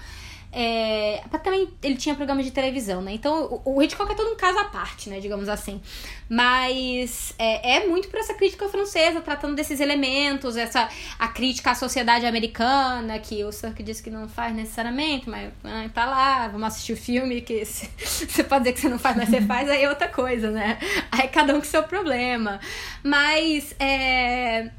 [0.57, 3.13] É, também ele tinha programas de televisão, né?
[3.13, 5.19] Então o, o Hitchcock é todo um caso à parte, né?
[5.19, 5.81] Digamos assim.
[6.29, 10.89] Mas é, é muito por essa crítica francesa, tratando desses elementos, essa
[11.19, 15.89] a crítica à sociedade americana, que o Sirk disse que não faz necessariamente, mas ah,
[15.93, 19.29] tá lá, vamos assistir o filme, que você pode dizer que você não faz, mas
[19.29, 20.79] você faz, aí é outra coisa, né?
[21.11, 22.61] Aí cada um com seu problema.
[23.03, 24.71] Mas é.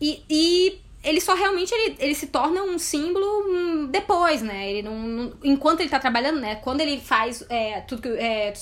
[0.00, 4.70] E, e ele só realmente ele, ele se torna um símbolo hum, depois, né?
[4.70, 6.56] Ele não, não, enquanto ele tá trabalhando, né?
[6.56, 8.52] Quando ele faz é, tudo que é,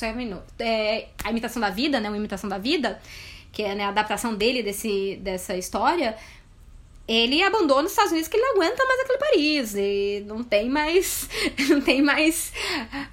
[0.59, 2.09] é, a imitação da vida, né?
[2.09, 3.01] Uma imitação da vida,
[3.53, 6.17] que é né, a adaptação dele desse, dessa história,
[7.09, 10.69] ele abandona os Estados Unidos que ele não aguenta mais aquele Paris e não tem
[10.69, 11.29] mais
[11.71, 12.53] não tem mais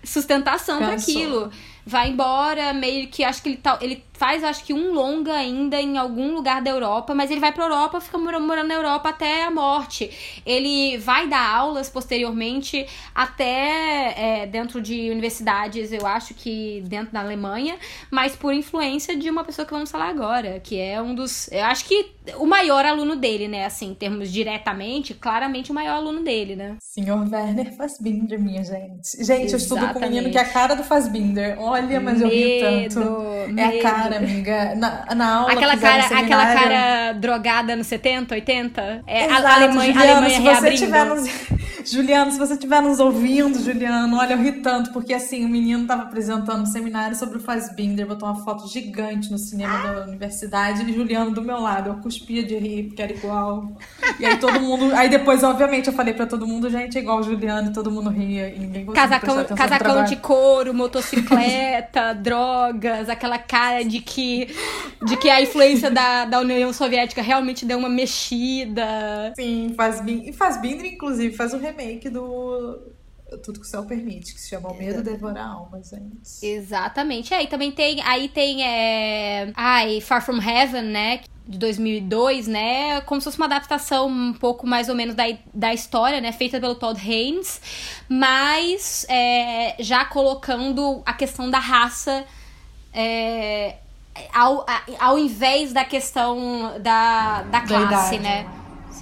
[0.04, 1.52] sustentação para aquilo.
[1.86, 5.82] Vai embora, meio que acho que ele tá, ele faz, acho que um longa ainda
[5.82, 9.43] em algum lugar da Europa, mas ele vai pra Europa, fica morando na Europa até
[9.43, 10.09] a morte.
[10.45, 17.19] Ele vai dar aulas posteriormente até é, dentro de universidades, eu acho que dentro da
[17.19, 17.76] Alemanha,
[18.09, 21.51] mas por influência de uma pessoa que vamos falar agora, que é um dos.
[21.51, 23.65] Eu acho que o maior aluno dele, né?
[23.65, 26.78] Assim, em termos diretamente, claramente o maior aluno dele, né?
[26.80, 29.17] Senhor Werner Fassbinder, minha gente.
[29.17, 29.51] Gente, Exatamente.
[29.51, 31.59] eu estudo com um menino que é a cara do Fassbinder.
[31.59, 32.99] Olha, mas medo, eu ri tanto.
[33.51, 33.59] Medo.
[33.59, 34.76] É a cara cara, amiga.
[34.76, 39.03] Na, na aula aquela cara, aquela cara drogada nos 70, 80?
[39.07, 41.30] É Exato, a Alemanha, Juliano, Alemanha se você tiver nos...
[41.94, 45.86] Juliano, se você estiver nos ouvindo, Juliano, olha, eu ri tanto, porque assim, o menino
[45.86, 50.89] tava apresentando um seminário sobre o Fassbinder, botou uma foto gigante no cinema da universidade,
[50.89, 53.72] e Juliano do meu lado, eu cuspia de rir, porque era igual.
[54.20, 54.91] E aí todo mundo.
[54.96, 57.91] Aí depois, obviamente, eu falei pra todo mundo, gente, é igual o Juliano, e todo
[57.91, 64.48] mundo ria, e ninguém Casacão, casacão de couro, motocicleta, drogas, aquela cara de que,
[65.06, 69.32] de que a influência da, da União Soviética realmente deu uma mexida.
[69.36, 72.94] Sim, Fassbinder, e Fassbinder, inclusive, faz um remake do
[73.38, 76.46] tudo que o céu permite, que se chama O Medo Devorar Almas, gente.
[76.46, 77.34] Exatamente.
[77.34, 79.52] Aí é, também tem, aí tem, é...
[79.56, 84.66] ai, Far From Heaven, né, de 2002, né, como se fosse uma adaptação um pouco
[84.66, 87.60] mais ou menos da, da história, né, feita pelo Todd Haynes,
[88.08, 92.24] mas é, já colocando a questão da raça
[92.94, 93.76] é,
[94.34, 94.66] ao,
[95.00, 98.48] ao invés da questão da, da classe, da né.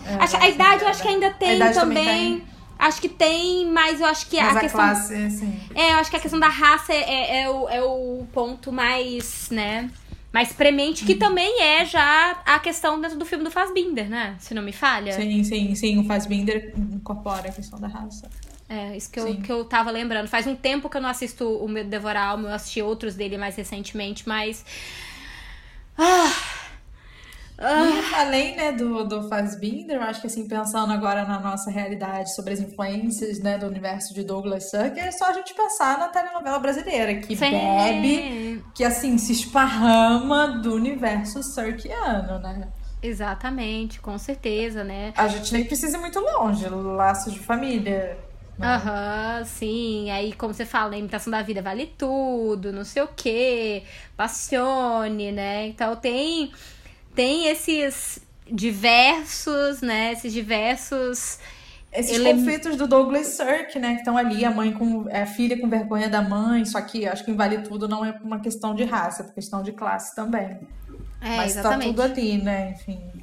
[0.05, 1.73] É, acho, a idade eu acho que ainda tem também.
[1.73, 2.50] também tem.
[2.81, 4.81] Acho que tem, mas eu acho que mas a, a questão.
[4.81, 5.59] Classe, sim.
[5.75, 8.71] É, eu acho que a questão da raça é, é, é, o, é o ponto
[8.71, 9.87] mais, né?
[10.33, 11.19] Mais premente, que uhum.
[11.19, 14.35] também é já a questão dentro do filme do Fassbinder, né?
[14.39, 15.13] Se não me falha.
[15.13, 15.99] Sim, sim, sim.
[15.99, 18.27] O Fassbinder incorpora a questão da raça.
[18.67, 20.27] É, isso que eu, que eu tava lembrando.
[20.27, 23.37] Faz um tempo que eu não assisto o Medo Devorar Alma, eu assisti outros dele
[23.37, 24.65] mais recentemente, mas.
[25.95, 26.33] Ah,
[27.61, 32.33] e além né, do, do Fassbinder, eu acho que assim, pensando agora na nossa realidade
[32.33, 36.07] sobre as influências né, do universo de Douglas Sirk, é só a gente pensar na
[36.07, 37.51] telenovela brasileira, que Sim.
[37.51, 42.67] bebe, que assim, se esparrama do universo Sirkiano, né?
[43.03, 45.13] Exatamente, com certeza, né?
[45.15, 48.17] A gente nem precisa ir muito longe, laços de família.
[48.57, 48.67] Né?
[48.67, 50.11] Aham, uhum, sim.
[50.11, 53.83] Aí, como você fala, a imitação da vida vale tudo, não sei o quê,
[54.15, 55.67] passione, né?
[55.67, 56.51] Então tem
[57.15, 58.19] tem esses
[58.51, 61.39] diversos, né, esses diversos
[61.91, 63.93] Esses Ele conflitos do Douglas Sirk, né?
[63.95, 65.09] Que estão ali, a mãe com.
[65.09, 68.11] é, A filha com vergonha da mãe, só que acho que Vale Tudo não é
[68.23, 70.59] uma questão de raça, é por questão de classe também.
[71.21, 71.95] É, Mas exatamente.
[71.95, 72.71] tá tudo ali, né?
[72.71, 73.20] Enfim.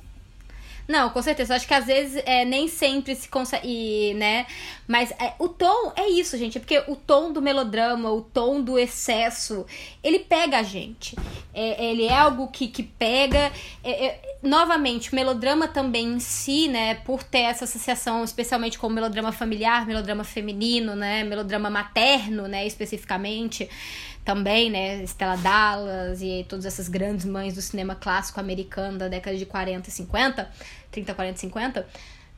[0.88, 1.54] Não, com certeza.
[1.54, 4.46] Acho que às vezes é, nem sempre se consegue, né?
[4.86, 6.58] Mas é, o tom é isso, gente.
[6.58, 9.66] Porque o tom do melodrama, o tom do excesso,
[10.02, 11.14] ele pega a gente.
[11.52, 13.52] É, ele é algo que, que pega.
[13.84, 16.94] É, é, novamente, o melodrama também em si, né?
[16.96, 21.24] Por ter essa associação, especialmente com o melodrama familiar, melodrama feminino, né?
[21.24, 22.66] Melodrama materno, né?
[22.66, 23.68] Especificamente
[24.28, 29.34] também, né, Stella Dallas e todas essas grandes mães do cinema clássico americano da década
[29.34, 30.50] de 40 e 50,
[30.90, 31.88] 30, 40 e 50,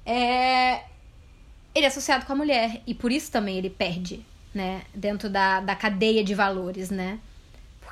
[0.06, 0.84] é...
[1.74, 4.24] ele é associado com a mulher e por isso também ele perde,
[4.54, 7.18] né, dentro da, da cadeia de valores, né.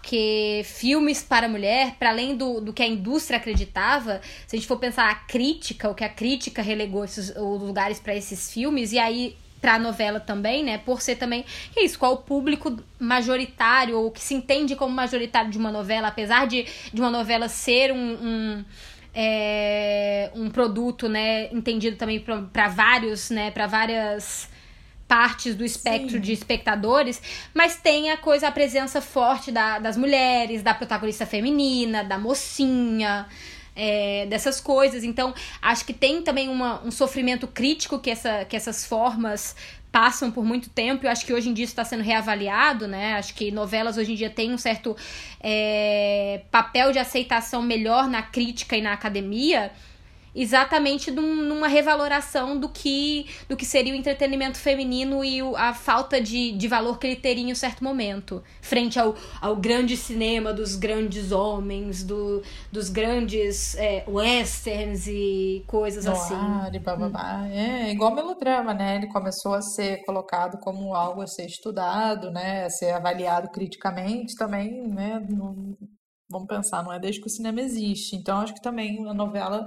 [0.01, 4.69] Porque filmes para mulher, para além do, do que a indústria acreditava, se a gente
[4.69, 8.93] for pensar a crítica, o que a crítica relegou esses, os lugares para esses filmes,
[8.93, 10.79] e aí pra novela também, né?
[10.79, 11.45] Por ser também.
[11.77, 16.07] É isso, qual o público majoritário, ou que se entende como majoritário de uma novela,
[16.09, 18.13] apesar de, de uma novela ser um.
[18.23, 18.65] um
[19.21, 24.49] é, um produto, né, entendido também para vários, né, para várias
[25.09, 26.21] partes do espectro Sim.
[26.21, 27.21] de espectadores,
[27.55, 33.27] mas tem a coisa, a presença forte da, das mulheres, da protagonista feminina, da mocinha,
[33.75, 35.03] é, dessas coisas.
[35.03, 35.33] Então,
[35.63, 39.57] acho que tem também uma, um sofrimento crítico que, essa, que essas formas
[39.91, 41.07] passam por muito tempo.
[41.07, 43.15] Eu acho que hoje em dia isso está sendo reavaliado, né?
[43.15, 44.97] Acho que novelas hoje em dia têm um certo
[45.41, 49.73] é, papel de aceitação melhor na crítica e na academia.
[50.35, 55.73] Exatamente num- numa revaloração do que do que seria o entretenimento feminino e o- a
[55.75, 58.43] falta de, de valor que ele teria em um certo momento.
[58.61, 66.07] Frente ao, ao grande cinema dos grandes homens, do, dos grandes é, westerns e coisas
[66.07, 66.35] assim.
[66.35, 67.47] Noir e bababá.
[67.49, 68.97] É igual melodrama, né?
[68.97, 72.65] Ele começou a ser colocado como algo a ser estudado, né?
[72.67, 75.21] A ser avaliado criticamente também, né?
[75.29, 75.77] Não-
[76.31, 78.15] vamos pensar, não é desde que o cinema existe.
[78.17, 79.67] Então, acho que também a novela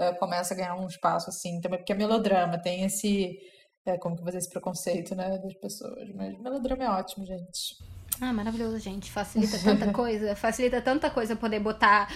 [0.00, 3.38] eh, começa a ganhar um espaço assim, também porque é melodrama, tem esse.
[3.86, 6.08] eh, como que vai dizer esse preconceito, né, das pessoas.
[6.14, 7.76] Mas melodrama é ótimo, gente.
[8.20, 9.10] Ah, maravilhoso, gente.
[9.10, 10.36] Facilita tanta coisa.
[10.36, 12.08] Facilita tanta coisa poder botar.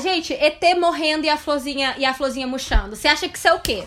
[0.00, 2.96] Gente, ET morrendo e a florzinha, e a florzinha murchando.
[2.96, 3.84] Você acha que isso é o quê?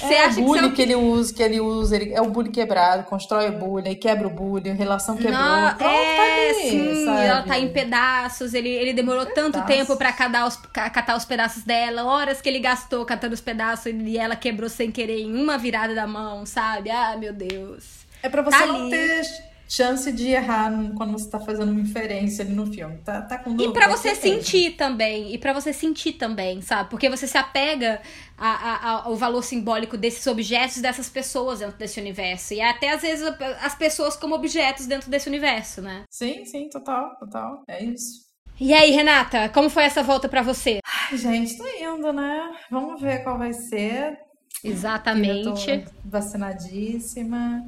[0.00, 2.12] Você é acha o que é bullying o que ele usa, que ele usa, ele,
[2.14, 5.32] é o bullying quebrado, constrói o bullying, quebra o bullying, relação quebrou.
[5.38, 7.24] Não, Pronto, é, tá ali, sim, sabe?
[7.26, 8.54] ela tá em pedaços.
[8.54, 9.76] Ele, ele demorou tanto Pedaços.
[9.76, 13.40] tempo pra catar os, ca- catar os pedaços dela, horas que ele gastou catando os
[13.40, 16.90] pedaços e ela quebrou sem querer em uma virada da mão, sabe?
[16.90, 18.00] Ah, meu Deus.
[18.22, 18.90] É pra você Tá não ali.
[18.90, 22.98] ter chance de errar quando você tá fazendo uma inferência ali no filme.
[23.04, 23.72] Tá, tá com E dúvida?
[23.72, 26.90] pra vai você sentir também, e pra você sentir também, sabe?
[26.90, 28.02] Porque você se apega
[28.36, 32.52] a- a- ao valor simbólico desses objetos, dessas pessoas dentro desse universo.
[32.54, 33.24] E até às vezes
[33.62, 36.02] as pessoas como objetos dentro desse universo, né?
[36.10, 37.62] Sim, sim, total, total.
[37.68, 38.28] É isso.
[38.58, 40.80] E aí, Renata, como foi essa volta pra você?
[40.84, 42.50] Ai, gente, tô indo, né?
[42.70, 44.18] Vamos ver qual vai ser.
[44.62, 45.70] Exatamente.
[45.70, 47.64] Eu tô vacinadíssima.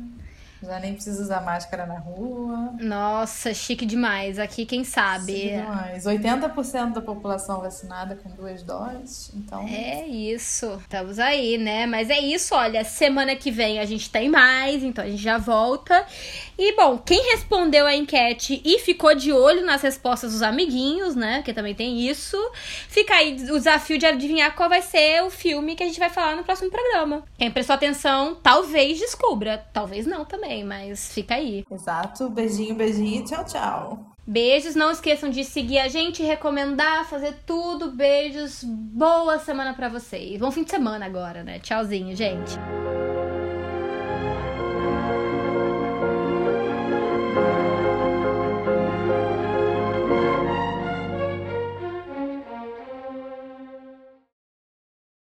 [0.62, 2.74] Já nem preciso usar máscara na rua.
[2.80, 4.38] Nossa, chique demais.
[4.38, 5.32] Aqui, quem sabe?
[5.32, 6.04] Chique demais.
[6.04, 9.30] 80% da população vacinada com duas doses.
[9.34, 10.78] Então, É isso.
[10.82, 11.86] Estamos aí, né?
[11.86, 12.84] Mas é isso, olha.
[12.84, 16.06] Semana que vem a gente tem mais, então a gente já volta.
[16.58, 21.42] E, bom, quem respondeu a enquete e ficou de olho nas respostas dos amiguinhos, né?
[21.42, 22.36] Que também tem isso.
[22.88, 26.10] Fica aí o desafio de adivinhar qual vai ser o filme que a gente vai
[26.10, 27.24] falar no próximo programa.
[27.38, 29.64] Quem prestou atenção, talvez descubra.
[29.72, 31.64] Talvez não também, mas fica aí.
[31.70, 32.28] exato.
[32.28, 33.24] Beijinho, beijinho.
[33.24, 34.12] Tchau, tchau.
[34.26, 37.90] Beijos, não esqueçam de seguir a gente, recomendar, fazer tudo.
[37.90, 40.38] Beijos, boa semana pra vocês.
[40.38, 41.58] Bom fim de semana agora, né?
[41.58, 42.56] Tchauzinho, gente.